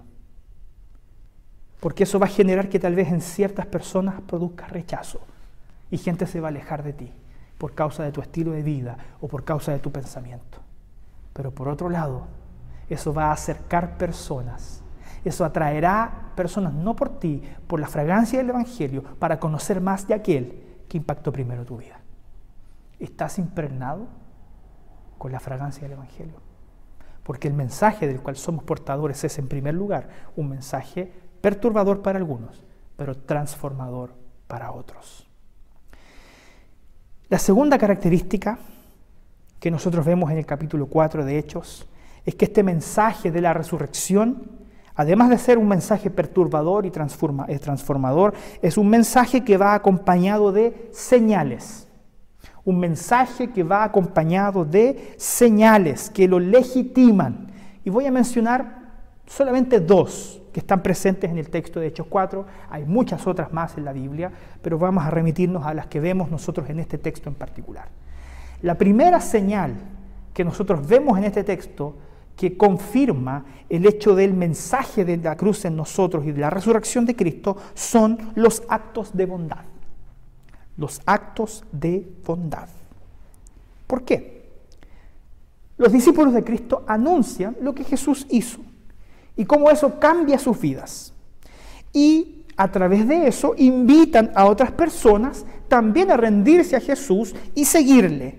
[1.79, 5.21] Porque eso va a generar que tal vez en ciertas personas produzca rechazo
[5.91, 7.11] y gente se va a alejar de ti
[7.59, 10.57] por causa de tu estilo de vida o por causa de tu pensamiento.
[11.33, 12.23] Pero por otro lado,
[12.89, 14.81] eso va a acercar personas.
[15.23, 20.15] Eso atraerá personas no por ti, por la fragancia del Evangelio, para conocer más de
[20.15, 21.99] aquel ¿Qué impactó primero tu vida?
[22.99, 24.07] ¿Estás impregnado
[25.19, 26.41] con la fragancia del Evangelio?
[27.23, 32.17] Porque el mensaje del cual somos portadores es, en primer lugar, un mensaje perturbador para
[32.17, 32.63] algunos,
[32.97, 34.15] pero transformador
[34.47, 35.28] para otros.
[37.29, 38.59] La segunda característica
[39.59, 41.87] que nosotros vemos en el capítulo 4 de Hechos
[42.25, 44.59] es que este mensaje de la resurrección
[44.99, 50.89] además de ser un mensaje perturbador y transformador, es un mensaje que va acompañado de
[50.91, 51.87] señales.
[52.65, 57.49] Un mensaje que va acompañado de señales que lo legitiman.
[57.85, 58.91] Y voy a mencionar
[59.25, 62.45] solamente dos que están presentes en el texto de Hechos 4.
[62.69, 64.31] Hay muchas otras más en la Biblia,
[64.61, 67.87] pero vamos a remitirnos a las que vemos nosotros en este texto en particular.
[68.61, 69.75] La primera señal
[70.33, 71.95] que nosotros vemos en este texto
[72.35, 77.05] que confirma el hecho del mensaje de la cruz en nosotros y de la resurrección
[77.05, 79.65] de Cristo son los actos de bondad.
[80.77, 82.69] Los actos de bondad.
[83.85, 84.49] ¿Por qué?
[85.77, 88.59] Los discípulos de Cristo anuncian lo que Jesús hizo
[89.39, 91.13] y cómo eso cambia sus vidas.
[91.93, 97.63] Y a través de eso invitan a otras personas también a rendirse a Jesús y
[97.63, 98.37] seguirle.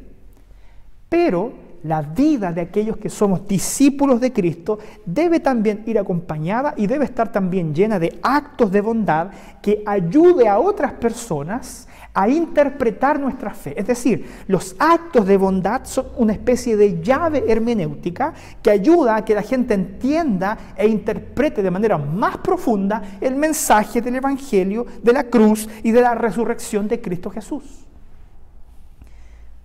[1.08, 6.86] Pero la vida de aquellos que somos discípulos de Cristo debe también ir acompañada y
[6.86, 9.30] debe estar también llena de actos de bondad
[9.62, 13.78] que ayude a otras personas a interpretar nuestra fe.
[13.78, 19.24] Es decir, los actos de bondad son una especie de llave hermenéutica que ayuda a
[19.24, 25.12] que la gente entienda e interprete de manera más profunda el mensaje del Evangelio, de
[25.12, 27.86] la cruz y de la resurrección de Cristo Jesús.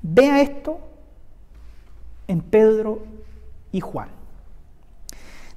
[0.02, 0.95] Vea esto
[2.28, 3.04] en Pedro
[3.72, 4.10] y Juan.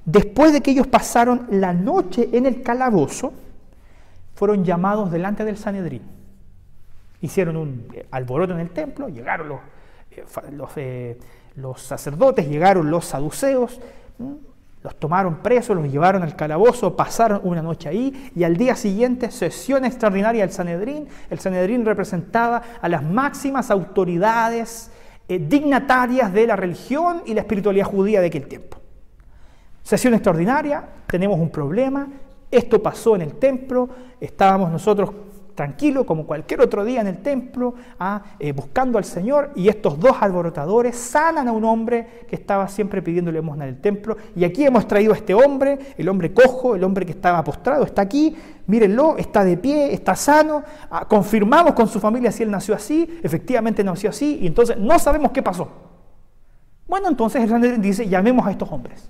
[0.05, 3.33] Después de que ellos pasaron la noche en el calabozo,
[4.35, 6.01] fueron llamados delante del Sanedrín.
[7.21, 9.59] Hicieron un eh, alboroto en el templo, llegaron los,
[10.11, 10.25] eh,
[10.77, 11.19] eh,
[11.57, 13.81] los, sacerdotes, llegaron los saduceos,
[14.81, 19.29] los tomaron presos, los llevaron al calabozo, pasaron una noche ahí y al día siguiente
[19.29, 21.07] sesión extraordinaria del Sanedrín.
[21.29, 24.89] El Sanedrín representaba a las máximas autoridades
[25.29, 28.77] eh, dignatarias de la religión y la espiritualidad judía de aquel tiempo.
[29.83, 32.07] Sesión extraordinaria, tenemos un problema,
[32.49, 33.89] esto pasó en el templo,
[34.19, 35.11] estábamos nosotros
[35.59, 39.99] tranquilo como cualquier otro día en el templo, ah, eh, buscando al Señor, y estos
[39.99, 44.65] dos alborotadores sanan a un hombre que estaba siempre pidiendo limosna del templo, y aquí
[44.65, 48.37] hemos traído a este hombre, el hombre cojo, el hombre que estaba postrado, está aquí,
[48.67, 53.19] mírenlo, está de pie, está sano, ah, confirmamos con su familia si él nació así,
[53.21, 55.67] efectivamente nació así, y entonces no sabemos qué pasó.
[56.87, 59.09] Bueno, entonces el Sanedrín dice, llamemos a estos hombres,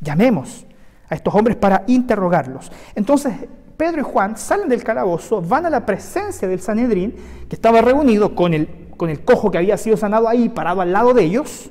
[0.00, 0.66] llamemos
[1.08, 2.72] a estos hombres para interrogarlos.
[2.96, 3.34] Entonces
[3.76, 7.14] Pedro y Juan salen del calabozo, van a la presencia del Sanedrín,
[7.48, 10.92] que estaba reunido con el, con el cojo que había sido sanado ahí, parado al
[10.92, 11.70] lado de ellos,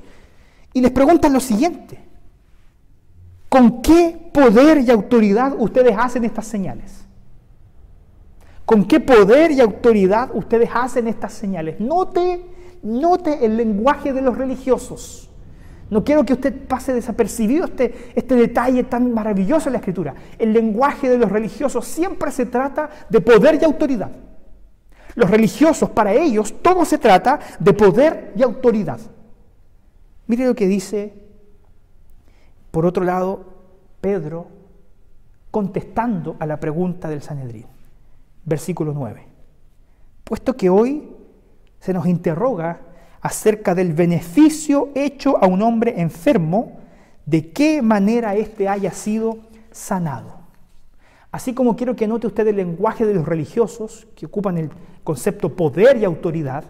[0.73, 1.99] y les preguntan lo siguiente,
[3.49, 7.05] ¿con qué poder y autoridad ustedes hacen estas señales?
[8.65, 11.79] ¿Con qué poder y autoridad ustedes hacen estas señales?
[11.79, 12.45] Note,
[12.81, 15.29] note el lenguaje de los religiosos.
[15.89, 20.15] No quiero que usted pase desapercibido este, este detalle tan maravilloso en la escritura.
[20.39, 24.11] El lenguaje de los religiosos siempre se trata de poder y autoridad.
[25.13, 28.99] Los religiosos, para ellos, todo se trata de poder y autoridad.
[30.27, 31.13] Mire lo que dice,
[32.71, 33.45] por otro lado,
[34.01, 34.47] Pedro
[35.51, 37.67] contestando a la pregunta del Sanedrín.
[38.43, 39.25] Versículo 9.
[40.23, 41.09] Puesto que hoy
[41.79, 42.81] se nos interroga
[43.25, 46.73] acerca del beneficio hecho a un hombre enfermo,
[47.25, 49.39] de qué manera éste haya sido
[49.71, 50.41] sanado.
[51.31, 54.69] Así como quiero que note usted el lenguaje de los religiosos, que ocupan el
[55.03, 56.65] concepto poder y autoridad,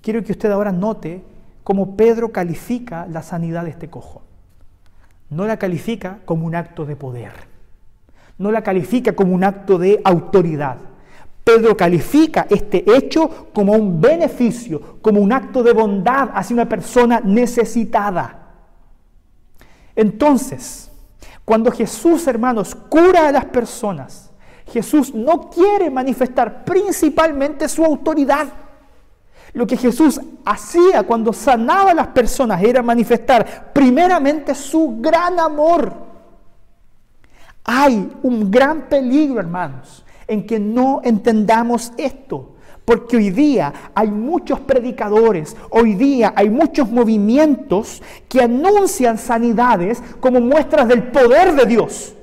[0.00, 1.24] quiero que usted ahora note
[1.64, 4.22] cómo Pedro califica la sanidad de este cojo.
[5.28, 7.32] No la califica como un acto de poder,
[8.38, 10.76] no la califica como un acto de autoridad,
[11.44, 17.20] Pedro califica este hecho como un beneficio, como un acto de bondad hacia una persona
[17.22, 18.40] necesitada.
[19.94, 20.90] Entonces,
[21.44, 24.30] cuando Jesús, hermanos, cura a las personas,
[24.66, 28.48] Jesús no quiere manifestar principalmente su autoridad.
[29.52, 35.92] Lo que Jesús hacía cuando sanaba a las personas era manifestar primeramente su gran amor.
[37.62, 42.54] Hay un gran peligro, hermanos, en que no entendamos esto.
[42.84, 50.38] Porque hoy día hay muchos predicadores, hoy día hay muchos movimientos que anuncian sanidades como
[50.40, 52.14] muestras del poder de Dios.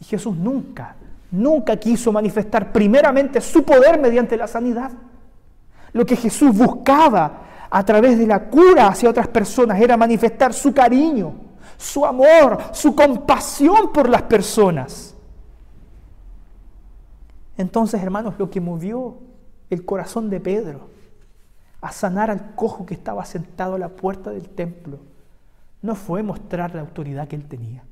[0.00, 0.94] Y Jesús nunca,
[1.32, 4.92] nunca quiso manifestar primeramente su poder mediante la sanidad.
[5.92, 10.72] Lo que Jesús buscaba a través de la cura hacia otras personas era manifestar su
[10.72, 11.34] cariño,
[11.76, 15.16] su amor, su compasión por las personas.
[17.58, 19.18] Entonces, hermanos, lo que movió
[19.68, 20.88] el corazón de Pedro
[21.80, 24.98] a sanar al cojo que estaba sentado a la puerta del templo
[25.82, 27.84] no fue mostrar la autoridad que él tenía.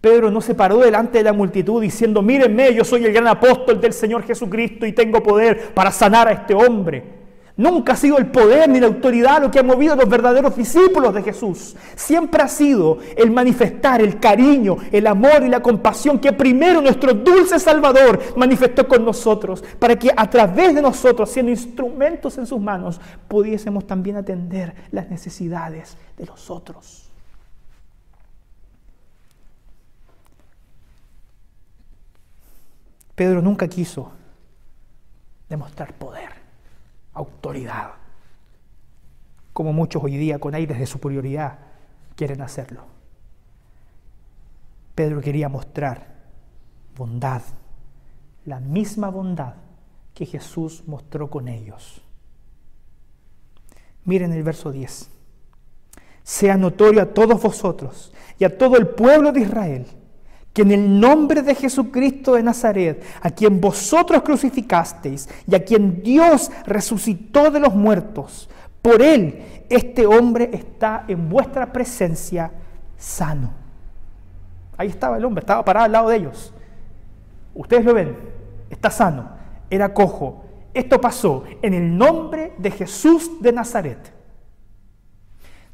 [0.00, 3.80] Pedro no se paró delante de la multitud diciendo, mírenme, yo soy el gran apóstol
[3.80, 7.17] del Señor Jesucristo y tengo poder para sanar a este hombre.
[7.58, 10.54] Nunca ha sido el poder ni la autoridad lo que ha movido a los verdaderos
[10.54, 11.74] discípulos de Jesús.
[11.96, 17.14] Siempre ha sido el manifestar el cariño, el amor y la compasión que primero nuestro
[17.14, 22.60] dulce Salvador manifestó con nosotros, para que a través de nosotros, siendo instrumentos en sus
[22.60, 27.10] manos, pudiésemos también atender las necesidades de los otros.
[33.16, 34.12] Pedro nunca quiso
[35.48, 36.37] demostrar poder
[37.18, 37.94] autoridad,
[39.52, 41.58] como muchos hoy día con aires de superioridad
[42.16, 42.82] quieren hacerlo.
[44.94, 46.14] Pedro quería mostrar
[46.96, 47.42] bondad,
[48.44, 49.54] la misma bondad
[50.14, 52.02] que Jesús mostró con ellos.
[54.04, 55.10] Miren el verso 10.
[56.22, 59.86] Sea notorio a todos vosotros y a todo el pueblo de Israel
[60.58, 66.02] que en el nombre de Jesucristo de Nazaret, a quien vosotros crucificasteis y a quien
[66.02, 68.50] Dios resucitó de los muertos,
[68.82, 72.50] por él este hombre está en vuestra presencia
[72.96, 73.52] sano.
[74.76, 76.52] Ahí estaba el hombre, estaba parado al lado de ellos.
[77.54, 78.16] Ustedes lo ven,
[78.68, 79.30] está sano,
[79.70, 80.44] era cojo.
[80.74, 84.12] Esto pasó en el nombre de Jesús de Nazaret.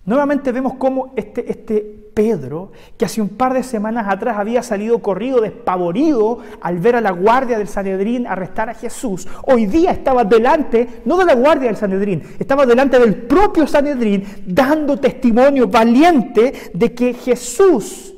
[0.04, 5.00] Nuevamente vemos cómo este, este Pedro, que hace un par de semanas atrás había salido
[5.00, 10.24] corrido, despavorido, al ver a la guardia del Sanedrín arrestar a Jesús, hoy día estaba
[10.24, 16.70] delante, no de la guardia del Sanedrín, estaba delante del propio Sanedrín, dando testimonio valiente
[16.72, 18.13] de que Jesús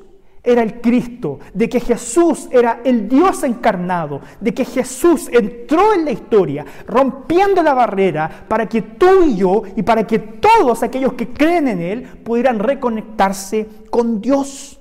[0.47, 6.05] era el Cristo, de que Jesús era el Dios encarnado, de que Jesús entró en
[6.05, 11.14] la historia, rompiendo la barrera para que tú y yo y para que todos aquellos
[11.14, 14.80] que creen en Él pudieran reconectarse con Dios.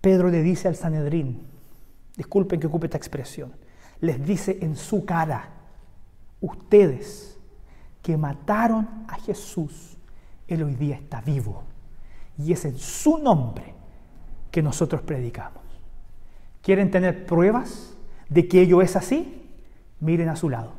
[0.00, 1.46] Pedro le dice al Sanedrín,
[2.16, 3.52] disculpen que ocupe esta expresión,
[4.00, 5.50] les dice en su cara,
[6.40, 7.38] ustedes
[8.02, 9.91] que mataron a Jesús,
[10.52, 11.64] Él hoy día está vivo.
[12.36, 13.74] Y es en su nombre
[14.50, 15.62] que nosotros predicamos.
[16.60, 17.96] ¿Quieren tener pruebas
[18.28, 19.50] de que ello es así?
[20.00, 20.72] Miren a su lado.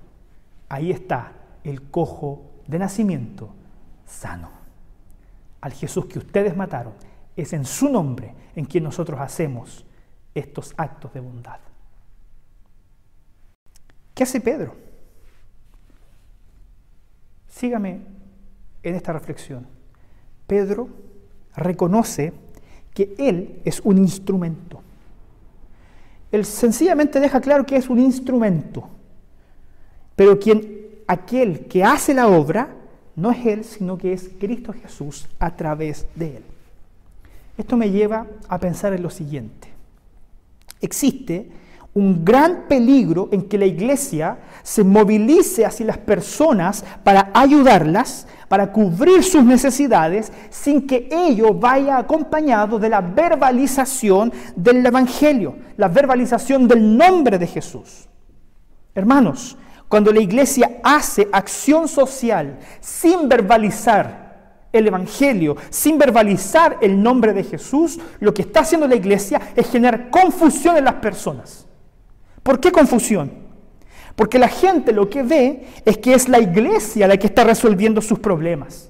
[0.70, 3.54] Ahí está el cojo de nacimiento
[4.06, 4.52] sano.
[5.60, 6.94] Al Jesús que ustedes mataron,
[7.36, 9.86] es en su nombre en quien nosotros hacemos
[10.36, 11.60] estos actos de bondad.
[14.14, 14.76] ¿Qué hace Pedro?
[17.48, 18.02] Sígame
[18.84, 19.66] en esta reflexión.
[20.46, 20.90] Pedro
[21.56, 22.34] reconoce
[22.94, 24.82] que él es un instrumento.
[26.32, 28.90] Él sencillamente deja claro que es un instrumento.
[30.16, 32.76] Pero quien, aquel que hace la obra
[33.16, 36.44] no es él, sino que es Cristo Jesús a través de él.
[37.58, 39.68] Esto me lleva a pensar en lo siguiente.
[40.82, 41.50] Existe
[41.96, 48.72] un gran peligro en que la iglesia se movilice hacia las personas para ayudarlas, para
[48.72, 56.68] cubrir sus necesidades, sin que ello vaya acompañado de la verbalización del Evangelio, la verbalización
[56.68, 58.08] del nombre de Jesús.
[58.96, 64.24] Hermanos, cuando la iglesia hace acción social sin verbalizar
[64.72, 69.70] el Evangelio, sin verbalizar el nombre de Jesús, lo que está haciendo la iglesia es
[69.70, 71.63] generar confusión en las personas.
[72.44, 73.32] ¿Por qué confusión?
[74.16, 78.02] Porque la gente lo que ve es que es la iglesia la que está resolviendo
[78.02, 78.90] sus problemas.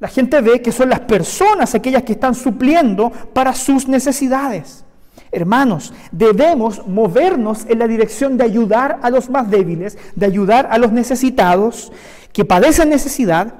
[0.00, 4.84] La gente ve que son las personas aquellas que están supliendo para sus necesidades.
[5.30, 10.78] Hermanos, debemos movernos en la dirección de ayudar a los más débiles, de ayudar a
[10.78, 11.92] los necesitados
[12.32, 13.54] que padecen necesidad,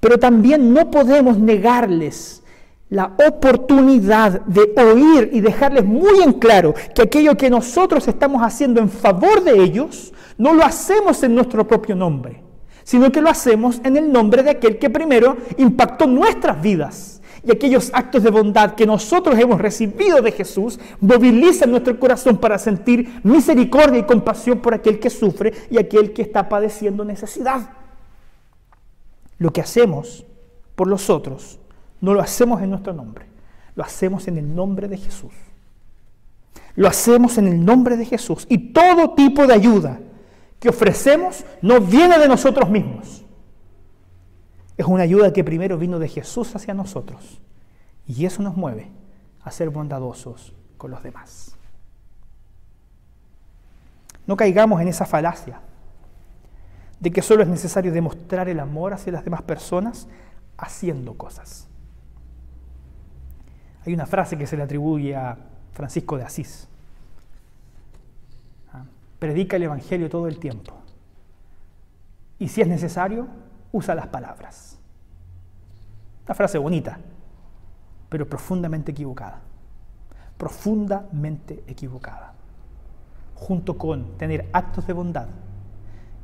[0.00, 2.41] pero también no podemos negarles
[2.92, 8.82] la oportunidad de oír y dejarles muy en claro que aquello que nosotros estamos haciendo
[8.82, 12.42] en favor de ellos, no lo hacemos en nuestro propio nombre,
[12.84, 17.22] sino que lo hacemos en el nombre de aquel que primero impactó nuestras vidas.
[17.42, 22.58] Y aquellos actos de bondad que nosotros hemos recibido de Jesús movilizan nuestro corazón para
[22.58, 27.70] sentir misericordia y compasión por aquel que sufre y aquel que está padeciendo necesidad.
[29.38, 30.26] Lo que hacemos
[30.74, 31.58] por los otros
[32.02, 33.24] no lo hacemos en nuestro nombre,
[33.74, 35.32] lo hacemos en el nombre de Jesús.
[36.74, 38.46] Lo hacemos en el nombre de Jesús.
[38.48, 40.00] Y todo tipo de ayuda
[40.58, 43.24] que ofrecemos no viene de nosotros mismos.
[44.76, 47.40] Es una ayuda que primero vino de Jesús hacia nosotros.
[48.06, 48.90] Y eso nos mueve
[49.44, 51.54] a ser bondadosos con los demás.
[54.26, 55.60] No caigamos en esa falacia
[57.00, 60.08] de que solo es necesario demostrar el amor hacia las demás personas
[60.56, 61.68] haciendo cosas.
[63.84, 65.36] Hay una frase que se le atribuye a
[65.72, 66.68] Francisco de Asís.
[68.72, 68.84] ¿Ah?
[69.18, 70.74] Predica el Evangelio todo el tiempo.
[72.38, 73.26] Y si es necesario,
[73.72, 74.78] usa las palabras.
[76.26, 76.98] Una frase bonita,
[78.08, 79.40] pero profundamente equivocada.
[80.36, 82.34] Profundamente equivocada.
[83.34, 85.28] Junto con tener actos de bondad,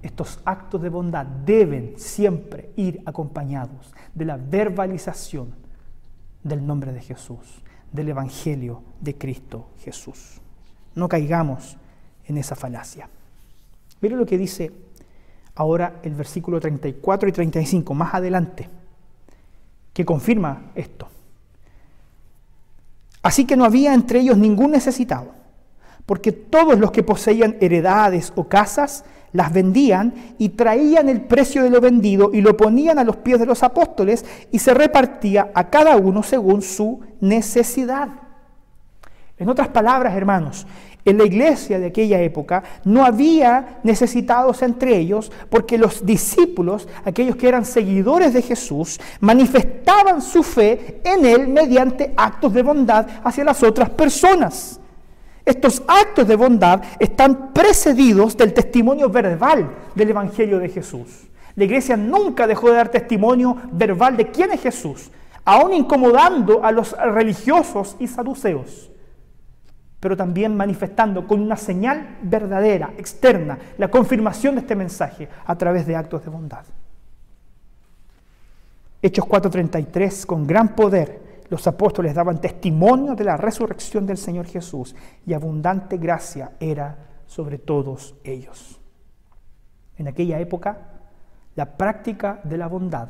[0.03, 5.68] estos actos de bondad deben siempre ir acompañados de la verbalización
[6.43, 7.63] del nombre de Jesús,
[7.93, 10.41] del Evangelio de Cristo Jesús.
[10.95, 11.77] No caigamos
[12.27, 13.09] en esa falacia.
[14.01, 14.73] Mire lo que dice
[15.55, 18.69] ahora el versículo 34 y 35, más adelante,
[19.93, 21.09] que confirma esto.
[23.23, 25.35] Así que no había entre ellos ningún necesitado,
[26.07, 31.71] porque todos los que poseían heredades o casas las vendían y traían el precio de
[31.71, 35.69] lo vendido y lo ponían a los pies de los apóstoles y se repartía a
[35.71, 38.09] cada uno según su necesidad.
[39.37, 40.67] En otras palabras, hermanos,
[41.05, 47.37] en la iglesia de aquella época no había necesitados entre ellos porque los discípulos, aquellos
[47.37, 53.45] que eran seguidores de Jesús, manifestaban su fe en Él mediante actos de bondad hacia
[53.45, 54.81] las otras personas.
[55.49, 61.27] Estos actos de bondad están precedidos del testimonio verbal del Evangelio de Jesús.
[61.55, 65.11] La iglesia nunca dejó de dar testimonio verbal de quién es Jesús,
[65.47, 68.91] aún incomodando a los religiosos y saduceos,
[70.01, 75.87] pero también manifestando con una señal verdadera, externa, la confirmación de este mensaje a través
[75.87, 76.67] de actos de bondad.
[79.01, 84.95] Hechos 4:33, con gran poder los apóstoles daban testimonio de la resurrección del Señor Jesús
[85.27, 88.81] y abundante gracia era sobre todos ellos.
[89.97, 90.79] En aquella época,
[91.55, 93.09] la práctica de la bondad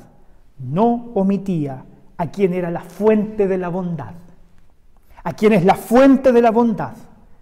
[0.58, 1.84] no omitía
[2.16, 4.14] a quien era la fuente de la bondad.
[5.24, 6.94] a quien es la fuente de la bondad,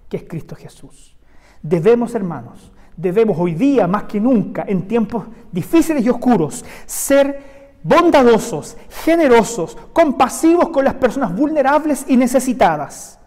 [0.08, 1.16] que es Cristo Jesús.
[1.62, 7.55] Debemos, hermanos, debemos hoy día más que nunca, en tiempos difíciles y oscuros, ser
[7.86, 13.20] bondadosos, generosos, compasivos con las personas vulnerables y necesitadas.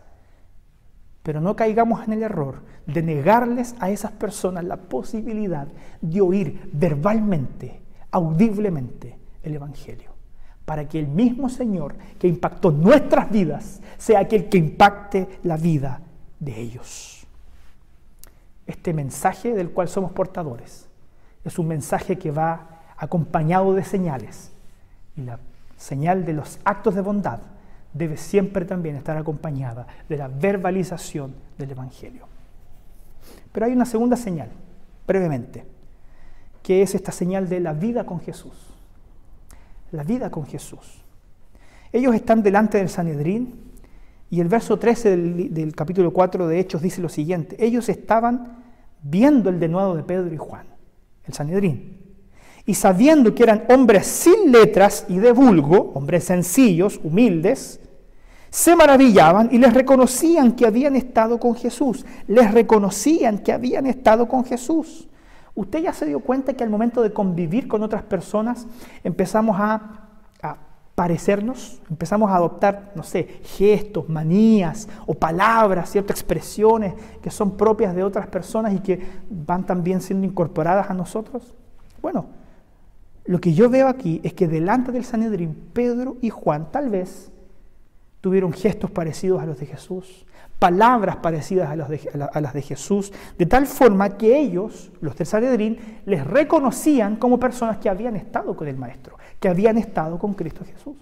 [1.24, 5.68] Pero no caigamos en el error de negarles a esas personas la posibilidad
[6.02, 7.82] de oír verbalmente,
[8.12, 10.12] audiblemente el Evangelio,
[10.66, 16.02] para que el mismo Señor que impactó nuestras vidas sea aquel que impacte la vida
[16.40, 17.26] de ellos.
[18.68, 20.88] Este mensaje del cual somos portadores
[21.46, 24.49] es un mensaje que va acompañado de señales
[25.20, 25.40] y la
[25.78, 27.40] señal de los actos de bondad
[27.94, 32.28] debe siempre también estar acompañada de la verbalización del Evangelio.
[33.52, 34.50] Pero hay una segunda señal,
[35.08, 35.66] brevemente,
[36.62, 38.54] que es esta señal de la vida con Jesús.
[39.92, 41.04] La vida con Jesús.
[41.92, 43.72] Ellos están delante del Sanedrín
[44.30, 47.56] y el verso 13 del, capítulo 4 de Hechos dice lo siguiente.
[47.64, 48.64] Ellos estaban
[49.02, 50.68] viendo el denuado de Pedro y Juan,
[51.26, 52.09] el Sanedrín,
[52.70, 57.80] y sabiendo que eran hombres sin letras y de vulgo, hombres sencillos, humildes,
[58.52, 62.06] se maravillaban y les reconocían que habían estado con Jesús.
[62.28, 65.08] Les reconocían que habían estado con Jesús.
[65.56, 68.68] Usted ya se dio cuenta que al momento de convivir con otras personas
[69.04, 70.06] empezamos a,
[70.94, 77.96] parecernos, empezamos a adoptar, no sé, gestos, manías o palabras, ciertas expresiones que son propias
[77.96, 81.56] de otras personas y que van también siendo incorporadas a nosotros.
[82.00, 82.39] Bueno,
[83.30, 87.32] lo que yo veo aquí es que delante del Sanedrín, Pedro y Juan tal vez
[88.22, 90.26] tuvieron gestos parecidos a los de Jesús,
[90.58, 95.78] palabras parecidas a, las de Jesús, de tal forma que ellos, los del Sanedrín,
[96.08, 100.66] les reconocían como personas que habían estado con el Maestro, que habían estado con Cristo
[100.66, 100.98] Jesús.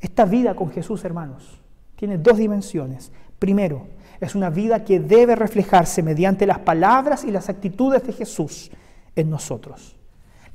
[0.00, 1.60] Esta vida con Jesús, hermanos,
[1.94, 3.12] tiene dos dimensiones.
[3.38, 3.86] Primero,
[4.20, 8.72] es una vida que debe reflejarse mediante las palabras y las actitudes de Jesús
[9.14, 9.95] en nosotros.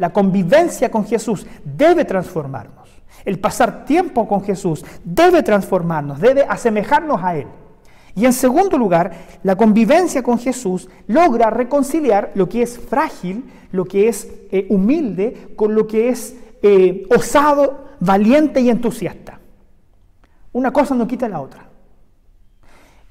[0.01, 2.89] La convivencia con Jesús debe transformarnos.
[3.23, 7.45] El pasar tiempo con Jesús debe transformarnos, debe asemejarnos a Él.
[8.15, 9.11] Y en segundo lugar,
[9.43, 15.53] la convivencia con Jesús logra reconciliar lo que es frágil, lo que es eh, humilde,
[15.55, 19.39] con lo que es eh, osado, valiente y entusiasta.
[20.51, 21.69] Una cosa no quita la otra.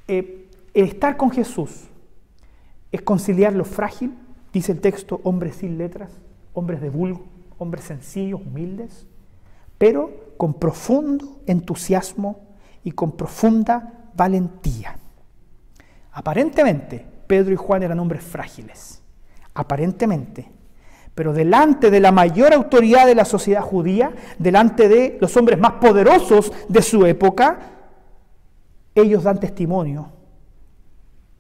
[0.09, 1.85] Eh, estar con Jesús
[2.91, 4.13] es conciliar lo frágil,
[4.53, 6.11] dice el texto, hombres sin letras,
[6.53, 7.25] hombres de vulgo,
[7.59, 9.07] hombres sencillos, humildes,
[9.79, 12.41] pero con profundo entusiasmo
[12.85, 14.97] y con profunda valentía.
[16.13, 19.03] Aparentemente, Pedro y Juan eran hombres frágiles,
[19.55, 20.51] aparentemente,
[21.15, 25.73] pero delante de la mayor autoridad de la sociedad judía, delante de los hombres más
[25.73, 27.59] poderosos de su época,
[28.95, 30.11] ellos dan testimonio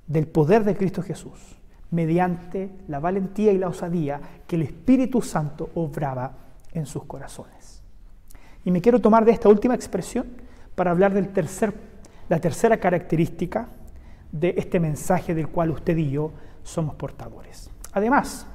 [0.06, 1.59] del poder de Cristo Jesús
[1.90, 6.32] mediante la valentía y la osadía que el Espíritu Santo obraba
[6.72, 7.82] en sus corazones.
[8.64, 10.26] Y me quiero tomar de esta última expresión
[10.74, 11.74] para hablar de tercer,
[12.28, 13.68] la tercera característica
[14.30, 16.32] de este mensaje del cual usted y yo
[16.62, 17.70] somos portadores.
[17.92, 18.46] Además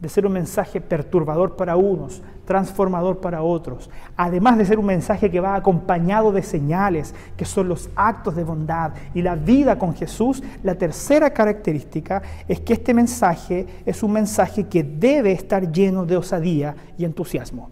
[0.00, 5.30] de ser un mensaje perturbador para unos, transformador para otros, además de ser un mensaje
[5.30, 9.94] que va acompañado de señales, que son los actos de bondad y la vida con
[9.94, 16.06] Jesús, la tercera característica es que este mensaje es un mensaje que debe estar lleno
[16.06, 17.70] de osadía y entusiasmo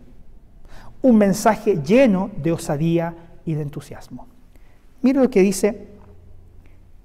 [1.07, 3.15] un mensaje lleno de osadía
[3.45, 4.27] y de entusiasmo.
[5.03, 5.89] Mira lo que dice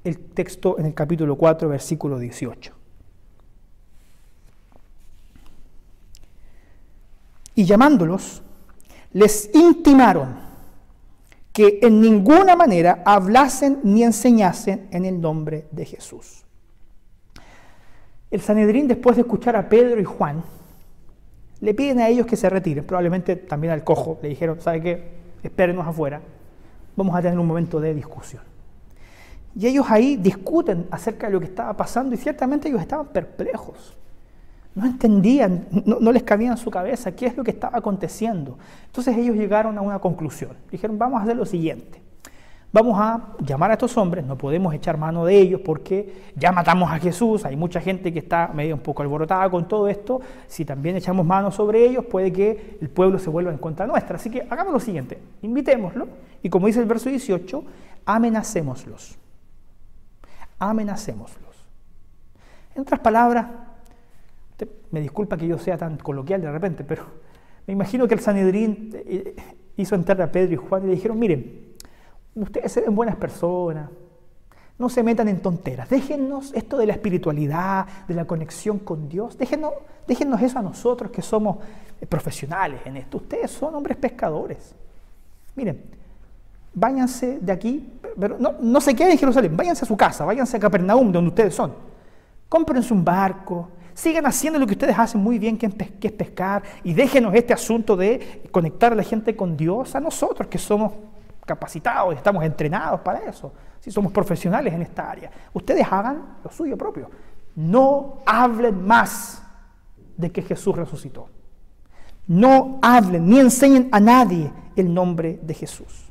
[0.03, 2.80] el texto en el capítulo 4, versículo 18.
[7.62, 8.41] Y llamándolos,
[9.14, 10.34] les intimaron
[11.53, 16.43] que en ninguna manera hablasen ni enseñasen en el nombre de Jesús.
[18.32, 20.41] El Sanedrín, después de escuchar a Pedro y Juan,
[21.59, 25.12] le piden a ellos que se retiren, probablemente también al cojo, le dijeron, ¿sabe qué?
[25.43, 26.20] Espérenos afuera,
[26.95, 28.41] vamos a tener un momento de discusión.
[29.55, 34.01] Y ellos ahí discuten acerca de lo que estaba pasando y ciertamente ellos estaban perplejos.
[34.74, 38.57] No entendían, no, les cabía en su cabeza qué es lo que estaba aconteciendo.
[38.86, 40.51] Entonces ellos llegaron a una conclusión.
[40.72, 42.01] Dijeron, vamos a hacer lo siguiente
[42.74, 46.89] vamos a llamar a estos hombres, no podemos echar mano de ellos porque ya matamos
[46.89, 50.63] a Jesús, hay mucha gente que está medio un poco alborotada con todo esto, si
[50.63, 54.15] también echamos mano sobre ellos puede que el pueblo se vuelva en contra nuestra.
[54.15, 56.07] Así que hagamos lo siguiente, invitémoslo
[56.41, 57.63] y como dice el verso 18,
[58.05, 59.17] amenacémoslos.
[60.59, 61.65] Amenacémoslos.
[62.76, 63.47] En otras palabras,
[64.91, 67.03] me disculpa que yo sea tan coloquial de repente, pero
[67.67, 69.35] me imagino que el Sanedrín eh,
[69.77, 71.71] hizo entrar a Pedro y Juan y le dijeron, miren,
[72.35, 73.89] Ustedes sean buenas personas.
[74.77, 75.89] No se metan en tonteras.
[75.89, 79.37] Déjennos esto de la espiritualidad, de la conexión con Dios.
[79.37, 79.73] Déjennos,
[80.07, 81.57] déjennos eso a nosotros que somos
[82.09, 83.17] profesionales en esto.
[83.17, 84.73] Ustedes son hombres pescadores.
[85.55, 85.83] Miren,
[86.73, 90.57] váyanse de aquí, pero no, no se queden en Jerusalén, váyanse a su casa, váyanse
[90.57, 91.73] a Capernaum, donde ustedes son.
[92.49, 96.93] Cómprense un barco, sigan haciendo lo que ustedes hacen muy bien, que es pescar, y
[96.93, 100.93] déjenos este asunto de conectar a la gente con Dios, a nosotros que somos
[101.45, 105.31] capacitados, estamos entrenados para eso, si somos profesionales en esta área.
[105.53, 107.09] Ustedes hagan lo suyo propio.
[107.55, 109.43] No hablen más
[110.15, 111.29] de que Jesús resucitó.
[112.27, 116.09] No hablen ni enseñen a nadie el nombre de Jesús.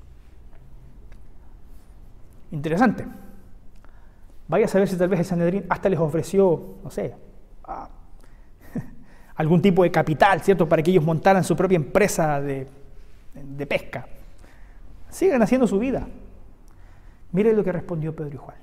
[2.50, 3.06] Interesante.
[4.48, 7.14] Vaya a saber si tal vez el Sanedrín hasta les ofreció, no sé,
[9.36, 10.68] algún tipo de capital, ¿cierto?
[10.68, 12.66] Para que ellos montaran su propia empresa de,
[13.34, 14.06] de pesca.
[15.08, 16.06] Sigan haciendo su vida.
[17.32, 18.56] Miren lo que respondió Pedro y Juan.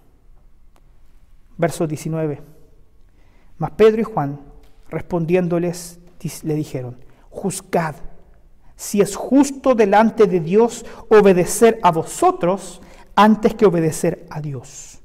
[1.58, 2.42] Verso 19.
[3.58, 4.40] Mas Pedro y Juan,
[4.90, 6.00] respondiéndoles,
[6.44, 6.98] le dijeron,
[7.30, 7.96] juzgad
[8.78, 12.80] si es justo delante de Dios obedecer a vosotros
[13.16, 15.02] antes que obedecer a Dios.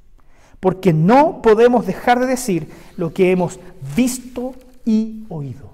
[0.62, 3.58] Porque no podemos dejar de decir lo que hemos
[3.96, 4.54] visto
[4.84, 5.72] y oído.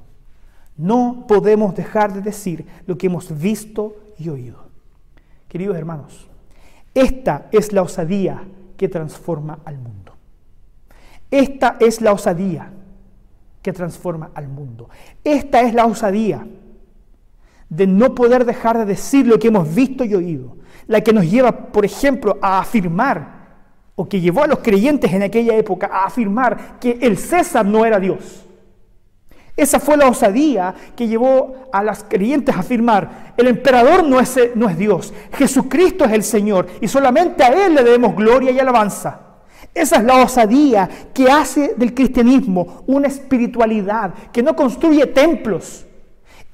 [0.78, 4.64] No podemos dejar de decir lo que hemos visto y oído.
[5.46, 6.26] Queridos hermanos,
[6.94, 8.44] esta es la osadía
[8.78, 10.14] que transforma al mundo.
[11.30, 12.70] Esta es la osadía
[13.60, 14.88] que transforma al mundo.
[15.22, 16.46] Esta es la osadía
[17.68, 20.56] de no poder dejar de decir lo que hemos visto y oído.
[20.86, 23.37] La que nos lleva, por ejemplo, a afirmar,
[24.00, 27.84] o que llevó a los creyentes en aquella época a afirmar que el César no
[27.84, 28.46] era Dios.
[29.56, 34.38] Esa fue la osadía que llevó a las creyentes a afirmar, el emperador no es,
[34.54, 38.60] no es Dios, Jesucristo es el Señor y solamente a Él le debemos gloria y
[38.60, 39.18] alabanza.
[39.74, 45.87] Esa es la osadía que hace del cristianismo una espiritualidad que no construye templos,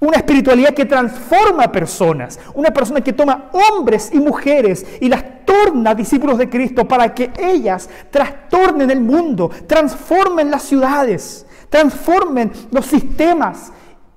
[0.01, 5.95] una espiritualidad que transforma personas, una persona que toma hombres y mujeres y las torna
[5.95, 13.73] discípulos de Cristo para que ellas trastornen el mundo, transformen las ciudades, transformen los sistemas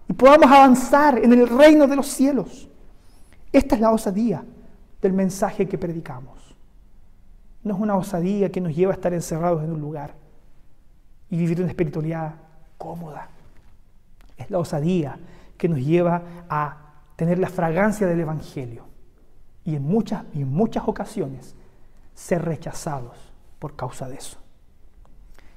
[0.08, 2.68] y podamos avanzar en el reino de los cielos.
[3.52, 4.44] Esta es la osadía
[5.02, 6.56] del mensaje que predicamos.
[7.64, 10.14] No es una osadía que nos lleva a estar encerrados en un lugar
[11.30, 12.36] y vivir una espiritualidad
[12.78, 13.30] cómoda.
[14.38, 15.18] Es la osadía
[15.58, 16.78] que nos lleva a
[17.16, 18.84] tener la fragancia del Evangelio
[19.66, 21.56] y en muchas, y en muchas ocasiones
[22.14, 23.18] ser rechazados
[23.60, 24.38] por causa de eso.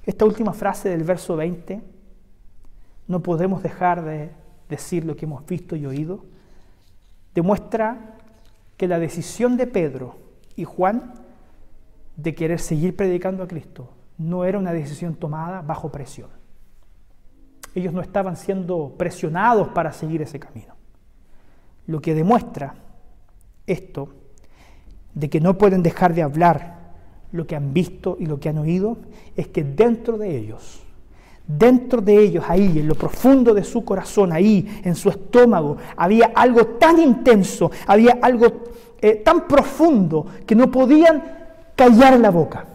[0.05, 1.83] Esta última frase del verso 20,
[3.07, 4.31] no podemos dejar de
[4.69, 6.25] decir lo que hemos visto y oído,
[7.35, 8.17] demuestra
[8.77, 10.17] que la decisión de Pedro
[10.57, 11.15] y Juan
[12.17, 16.40] de querer seguir predicando a Cristo no era una decisión tomada bajo presión.
[17.75, 20.75] Ellos no estaban siendo presionados para seguir ese camino.
[21.87, 22.75] Lo que demuestra
[23.67, 24.09] esto
[25.15, 26.81] de que no pueden dejar de hablar
[27.33, 28.99] lo que han visto y lo que han oído,
[29.37, 30.83] es que dentro de ellos,
[31.47, 36.33] dentro de ellos, ahí, en lo profundo de su corazón, ahí, en su estómago, había
[36.35, 38.65] algo tan intenso, había algo
[39.01, 41.23] eh, tan profundo que no podían
[41.77, 42.67] callar la boca.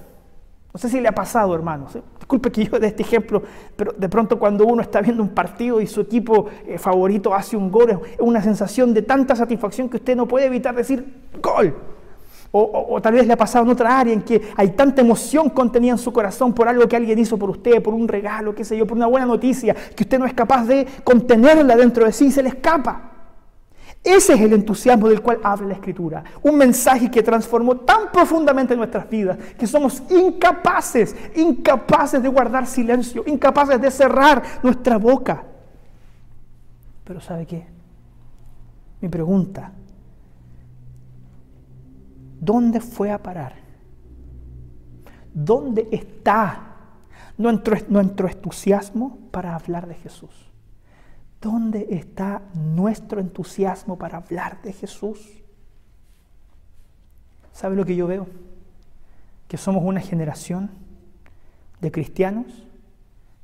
[0.74, 1.96] No sé si le ha pasado, hermanos.
[1.96, 2.02] ¿eh?
[2.26, 3.44] Disculpe que yo de este ejemplo,
[3.76, 7.56] pero de pronto cuando uno está viendo un partido y su equipo eh, favorito hace
[7.56, 11.06] un gol, es una sensación de tanta satisfacción que usted no puede evitar decir
[11.40, 11.76] gol.
[12.52, 15.92] O, tal vez le ha pasado en otra área en que hay tanta emoción contenida
[15.92, 18.76] en su corazón por algo que alguien hizo por usted, por un regalo, qué sé
[18.76, 22.28] yo, por una buena noticia, que usted no es capaz de contenerla dentro de sí
[22.28, 23.15] y se le escapa.
[24.06, 26.24] Ese es el entusiasmo del cual habla la Escritura.
[26.44, 33.24] Un mensaje que transformó tan profundamente nuestras vidas que somos incapaces, incapaces de guardar silencio,
[33.26, 35.44] incapaces de cerrar nuestra boca.
[37.04, 37.66] Pero ¿sabe qué?
[39.02, 39.72] Mi pregunta
[42.40, 43.54] ¿Dónde fue a parar?
[45.34, 46.76] ¿Dónde está
[47.38, 50.30] nuestro, nuestro entusiasmo para hablar de Jesús?
[51.46, 55.44] ¿Dónde está nuestro entusiasmo para hablar de Jesús?
[57.54, 58.26] ¿Sabe lo que yo veo?
[59.48, 60.72] Que somos una generación
[61.82, 62.48] de cristianos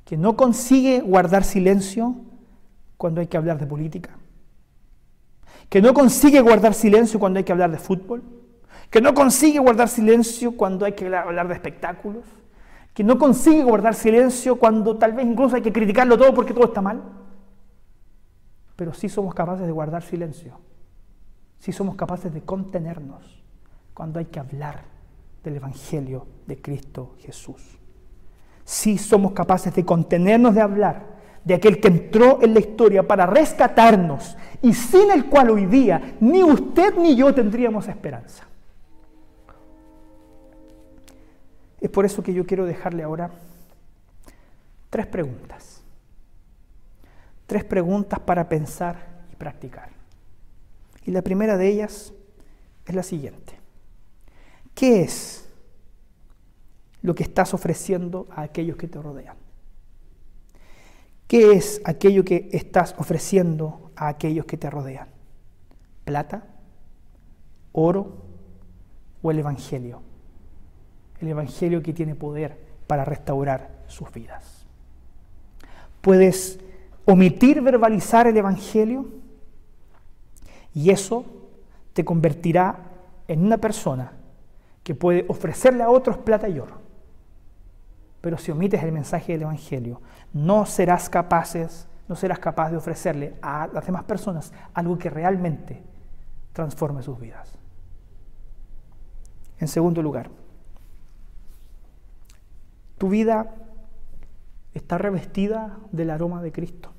[0.04, 2.16] que no consigue guardar silencio
[2.96, 4.10] cuando hay que hablar de política,
[5.68, 8.24] que no consigue guardar silencio cuando hay que hablar de fútbol,
[8.90, 12.24] que no consigue guardar silencio cuando hay que hablar de espectáculos,
[12.94, 16.64] que no consigue guardar silencio cuando tal vez incluso hay que criticarlo todo porque todo
[16.64, 17.21] está mal.
[18.82, 20.58] Pero sí somos capaces de guardar silencio,
[21.60, 23.44] sí somos capaces de contenernos
[23.94, 24.82] cuando hay que hablar
[25.44, 27.78] del Evangelio de Cristo Jesús.
[28.64, 31.06] Si somos capaces de contenernos de hablar
[31.44, 36.16] de aquel que entró en la historia para rescatarnos y sin el cual hoy día
[36.18, 38.48] ni usted ni yo tendríamos esperanza.
[41.80, 43.30] Es por eso que yo quiero dejarle ahora
[44.90, 45.71] tres preguntas.
[47.52, 49.90] Tres preguntas para pensar y practicar.
[51.04, 52.14] Y la primera de ellas
[52.86, 53.58] es la siguiente.
[54.74, 55.46] ¿Qué es
[57.02, 59.36] lo que estás ofreciendo a aquellos que te rodean?
[61.26, 65.08] ¿Qué es aquello que estás ofreciendo a aquellos que te rodean?
[66.06, 66.46] ¿Plata?
[67.72, 68.16] ¿Oro?
[69.20, 70.00] ¿O el Evangelio?
[71.20, 74.64] El Evangelio que tiene poder para restaurar sus vidas.
[76.00, 76.58] Puedes
[77.04, 79.06] omitir verbalizar el Evangelio
[80.74, 81.24] y eso
[81.92, 82.76] te convertirá
[83.28, 84.12] en una persona
[84.82, 86.82] que puede ofrecerle a otros plata y oro
[88.22, 90.00] pero si omites el mensaje del Evangelio,
[90.32, 95.82] no serás capaces, no serás capaz de ofrecerle a las demás personas algo que realmente
[96.52, 97.52] transforme sus vidas.
[99.58, 100.30] En segundo lugar,
[102.96, 103.52] tu vida
[104.72, 106.91] está revestida del aroma de Cristo.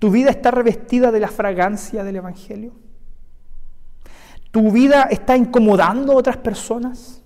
[0.00, 2.72] Tu vida está revestida de la fragancia del Evangelio.
[4.50, 7.22] Tu vida está incomodando a otras personas.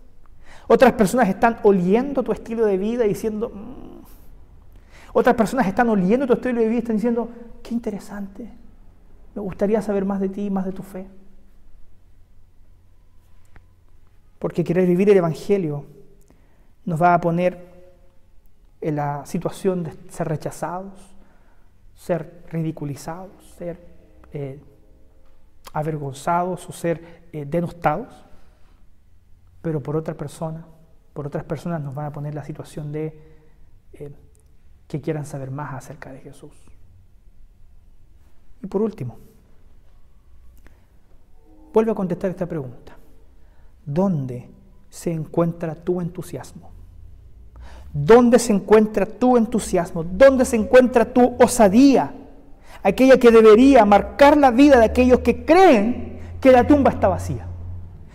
[0.66, 4.02] Otras personas están oliendo tu estilo de vida y diciendo, mm".
[5.12, 7.28] otras personas están oliendo tu estilo de vida y están diciendo,
[7.62, 8.50] qué interesante,
[9.36, 11.06] me gustaría saber más de ti, más de tu fe.
[14.40, 15.84] Porque querer vivir el Evangelio
[16.84, 17.72] nos va a poner
[18.80, 21.13] en la situación de ser rechazados,
[21.94, 23.78] ser ridiculizados, ser
[24.32, 24.60] eh,
[25.72, 28.24] avergonzados o ser eh, denostados
[29.64, 30.66] pero por otra persona,
[31.14, 33.18] por otras personas nos van a poner la situación de
[33.94, 34.12] eh,
[34.86, 36.52] que quieran saber más acerca de Jesús.
[38.62, 39.16] Y por último,
[41.72, 42.94] vuelve a contestar esta pregunta.
[43.86, 44.50] ¿Dónde
[44.90, 46.73] se encuentra tu entusiasmo?
[47.94, 50.02] ¿Dónde se encuentra tu entusiasmo?
[50.02, 52.12] ¿Dónde se encuentra tu osadía?
[52.82, 57.46] Aquella que debería marcar la vida de aquellos que creen que la tumba está vacía.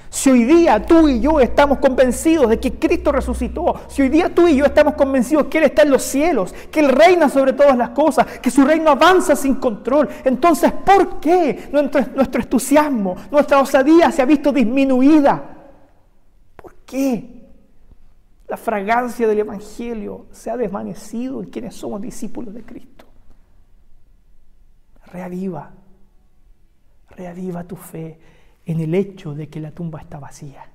[0.10, 4.36] Si hoy día tú y yo estamos convencidos de que Cristo resucitó, si hoy día
[4.36, 7.54] tú y yo estamos convencidos que Él está en los cielos, que Él reina sobre
[7.54, 13.16] todas las cosas, que su reino avanza sin control, entonces ¿por qué nuestro, nuestro entusiasmo,
[13.32, 15.42] nuestra osadía se ha visto disminuida?
[16.58, 17.39] ¿Por qué?
[18.50, 23.06] La fragancia del Evangelio se ha desvanecido en quienes somos discípulos de Cristo.
[25.06, 25.72] Reaviva,
[27.12, 28.20] reaviva tu fe
[28.66, 30.68] en el hecho de que la tumba está vacía.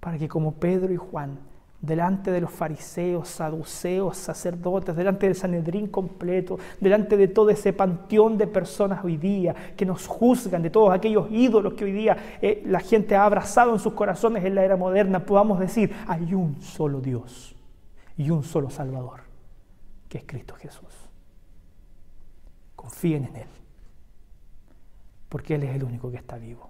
[0.00, 1.38] Para que como Pedro y Juan,
[1.82, 8.38] delante de los fariseos, saduceos, sacerdotes, delante del Sanedrín completo, delante de todo ese panteón
[8.38, 12.62] de personas hoy día que nos juzgan, de todos aquellos ídolos que hoy día eh,
[12.64, 16.62] la gente ha abrazado en sus corazones en la era moderna, podamos decir, hay un
[16.62, 17.54] solo Dios
[18.16, 19.20] y un solo Salvador,
[20.08, 21.10] que es Cristo Jesús.
[22.76, 23.48] Confíen en Él
[25.32, 26.68] porque Él es el único que está vivo.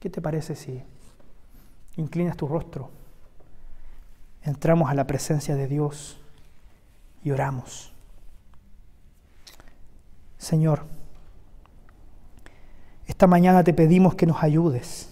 [0.00, 0.82] ¿Qué te parece si
[1.96, 2.90] inclinas tu rostro,
[4.42, 6.18] entramos a la presencia de Dios
[7.22, 7.92] y oramos?
[10.38, 10.82] Señor,
[13.06, 15.08] esta mañana te pedimos que nos ayudes.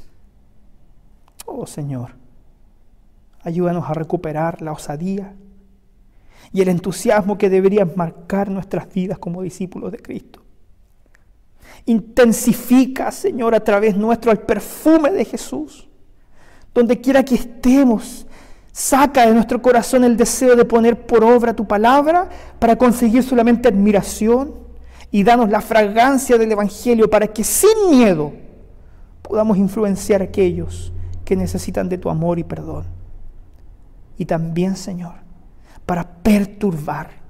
[1.47, 2.13] Oh Señor,
[3.43, 5.35] ayúdanos a recuperar la osadía
[6.53, 10.43] y el entusiasmo que deberían marcar nuestras vidas como discípulos de Cristo.
[11.87, 15.89] Intensifica, Señor, a través nuestro el perfume de Jesús.
[16.75, 18.27] Donde quiera que estemos,
[18.73, 23.69] saca de nuestro corazón el deseo de poner por obra tu palabra para conseguir solamente
[23.69, 24.55] admiración
[25.11, 28.33] y danos la fragancia del Evangelio para que sin miedo
[29.21, 30.93] podamos influenciar a aquellos
[31.25, 32.87] que necesitan de tu amor y perdón.
[34.17, 35.15] Y también, Señor,
[35.85, 37.23] para perturbar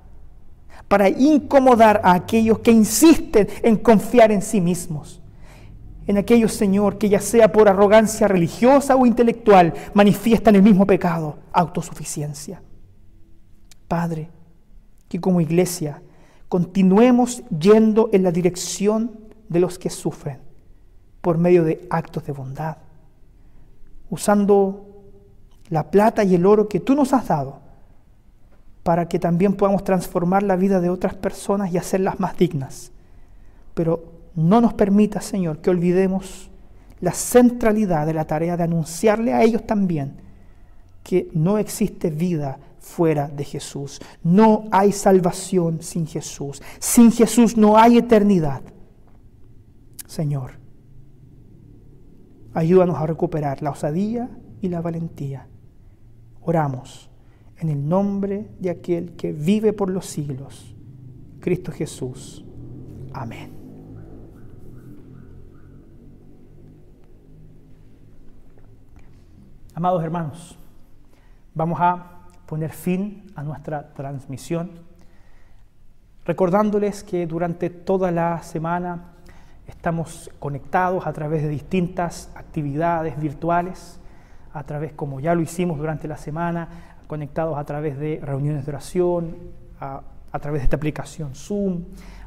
[0.92, 5.21] para incomodar a aquellos que insisten en confiar en sí mismos.
[6.06, 11.38] En aquellos, Señor, que ya sea por arrogancia religiosa o intelectual, manifiestan el mismo pecado,
[11.52, 12.62] autosuficiencia.
[13.86, 14.30] Padre,
[15.08, 16.02] que como iglesia
[16.48, 19.12] continuemos yendo en la dirección
[19.48, 20.38] de los que sufren
[21.20, 22.78] por medio de actos de bondad,
[24.10, 24.88] usando
[25.68, 27.60] la plata y el oro que tú nos has dado
[28.82, 32.90] para que también podamos transformar la vida de otras personas y hacerlas más dignas.
[33.74, 36.50] Pero no nos permita, Señor, que olvidemos
[37.00, 40.16] la centralidad de la tarea de anunciarle a ellos también
[41.02, 44.00] que no existe vida fuera de Jesús.
[44.22, 46.62] No hay salvación sin Jesús.
[46.78, 48.62] Sin Jesús no hay eternidad.
[50.06, 50.52] Señor,
[52.54, 54.30] ayúdanos a recuperar la osadía
[54.60, 55.48] y la valentía.
[56.40, 57.10] Oramos
[57.58, 60.74] en el nombre de aquel que vive por los siglos,
[61.40, 62.44] Cristo Jesús.
[63.12, 63.61] Amén.
[69.74, 70.58] Amados hermanos,
[71.54, 74.70] vamos a poner fin a nuestra transmisión,
[76.26, 79.14] recordándoles que durante toda la semana
[79.66, 83.98] estamos conectados a través de distintas actividades virtuales,
[84.52, 86.68] a través, como ya lo hicimos durante la semana,
[87.06, 89.36] conectados a través de reuniones de oración,
[89.80, 90.02] a,
[90.38, 91.84] través de esta aplicación Zoom,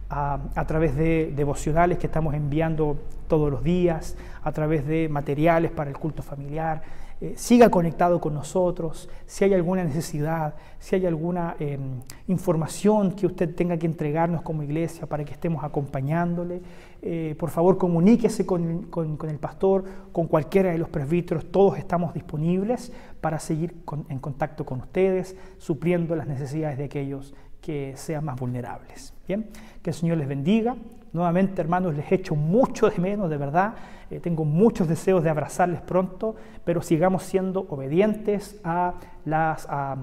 [0.10, 5.92] a, través de devocionales que estamos enviando todos los días, a través de materiales para
[5.92, 7.05] el culto familiar.
[7.22, 13.26] Eh, siga conectado con nosotros, si hay alguna necesidad, si hay alguna em, información que
[13.26, 16.62] usted tenga que entregarnos como iglesia para que estemos acompañándole,
[17.02, 18.90] eh, por favor comuníquese con,
[19.30, 22.92] el pastor, con cualquiera de los presbíteros, todos estamos disponibles
[23.22, 23.74] para seguir
[24.10, 29.15] en contacto con ustedes, supliendo las necesidades de aquellos que sean más vulnerables.
[29.28, 29.48] Bien,
[29.82, 30.76] que el Señor les bendiga.
[31.14, 33.74] Nuevamente, hermanos, les echo mucho de menos, de verdad.
[34.12, 38.94] Eh, tengo muchos deseos de abrazarles pronto, pero sigamos siendo obedientes a
[39.26, 39.98] las, a,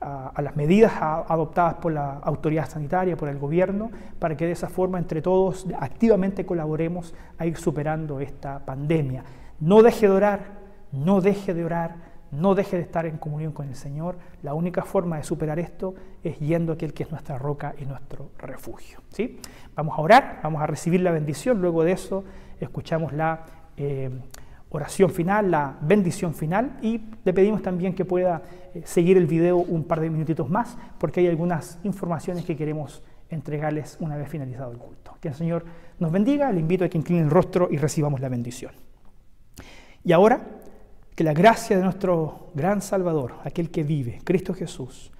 [0.00, 4.98] las medidas adoptadas por la autoridad sanitaria, por el gobierno, para que de esa forma
[4.98, 9.24] entre todos activamente colaboremos a ir superando esta pandemia.
[9.60, 10.40] No deje de orar,
[10.92, 14.16] no deje de orar no deje de estar en comunión con el Señor.
[14.46, 17.84] La única forma de superar esto es yendo a aquel que es nuestra roca y
[17.84, 19.00] nuestro refugio.
[19.08, 19.40] ¿sí?
[19.74, 21.60] Vamos a orar, vamos a recibir la bendición.
[21.60, 22.22] Luego de eso
[22.60, 23.44] escuchamos la
[23.76, 24.08] eh,
[24.70, 28.42] oración final, la bendición final y le pedimos también que pueda
[28.72, 33.02] eh, seguir el video un par de minutitos más porque hay algunas informaciones que queremos
[33.30, 35.16] entregarles una vez finalizado el culto.
[35.20, 35.64] Que el Señor
[35.98, 36.52] nos bendiga.
[36.52, 38.70] Le invito a que incline el rostro y recibamos la bendición.
[40.04, 40.40] Y ahora
[41.16, 45.10] que la gracia de nuestro gran Salvador, aquel que vive, Cristo Jesús,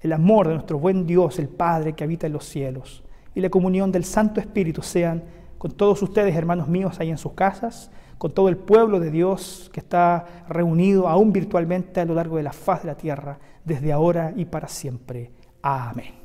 [0.00, 3.04] el amor de nuestro buen Dios, el Padre que habita en los cielos,
[3.36, 5.22] y la comunión del Santo Espíritu sean
[5.56, 9.70] con todos ustedes, hermanos míos, ahí en sus casas, con todo el pueblo de Dios
[9.72, 13.92] que está reunido aún virtualmente a lo largo de la faz de la tierra, desde
[13.92, 15.30] ahora y para siempre.
[15.62, 16.23] Amén.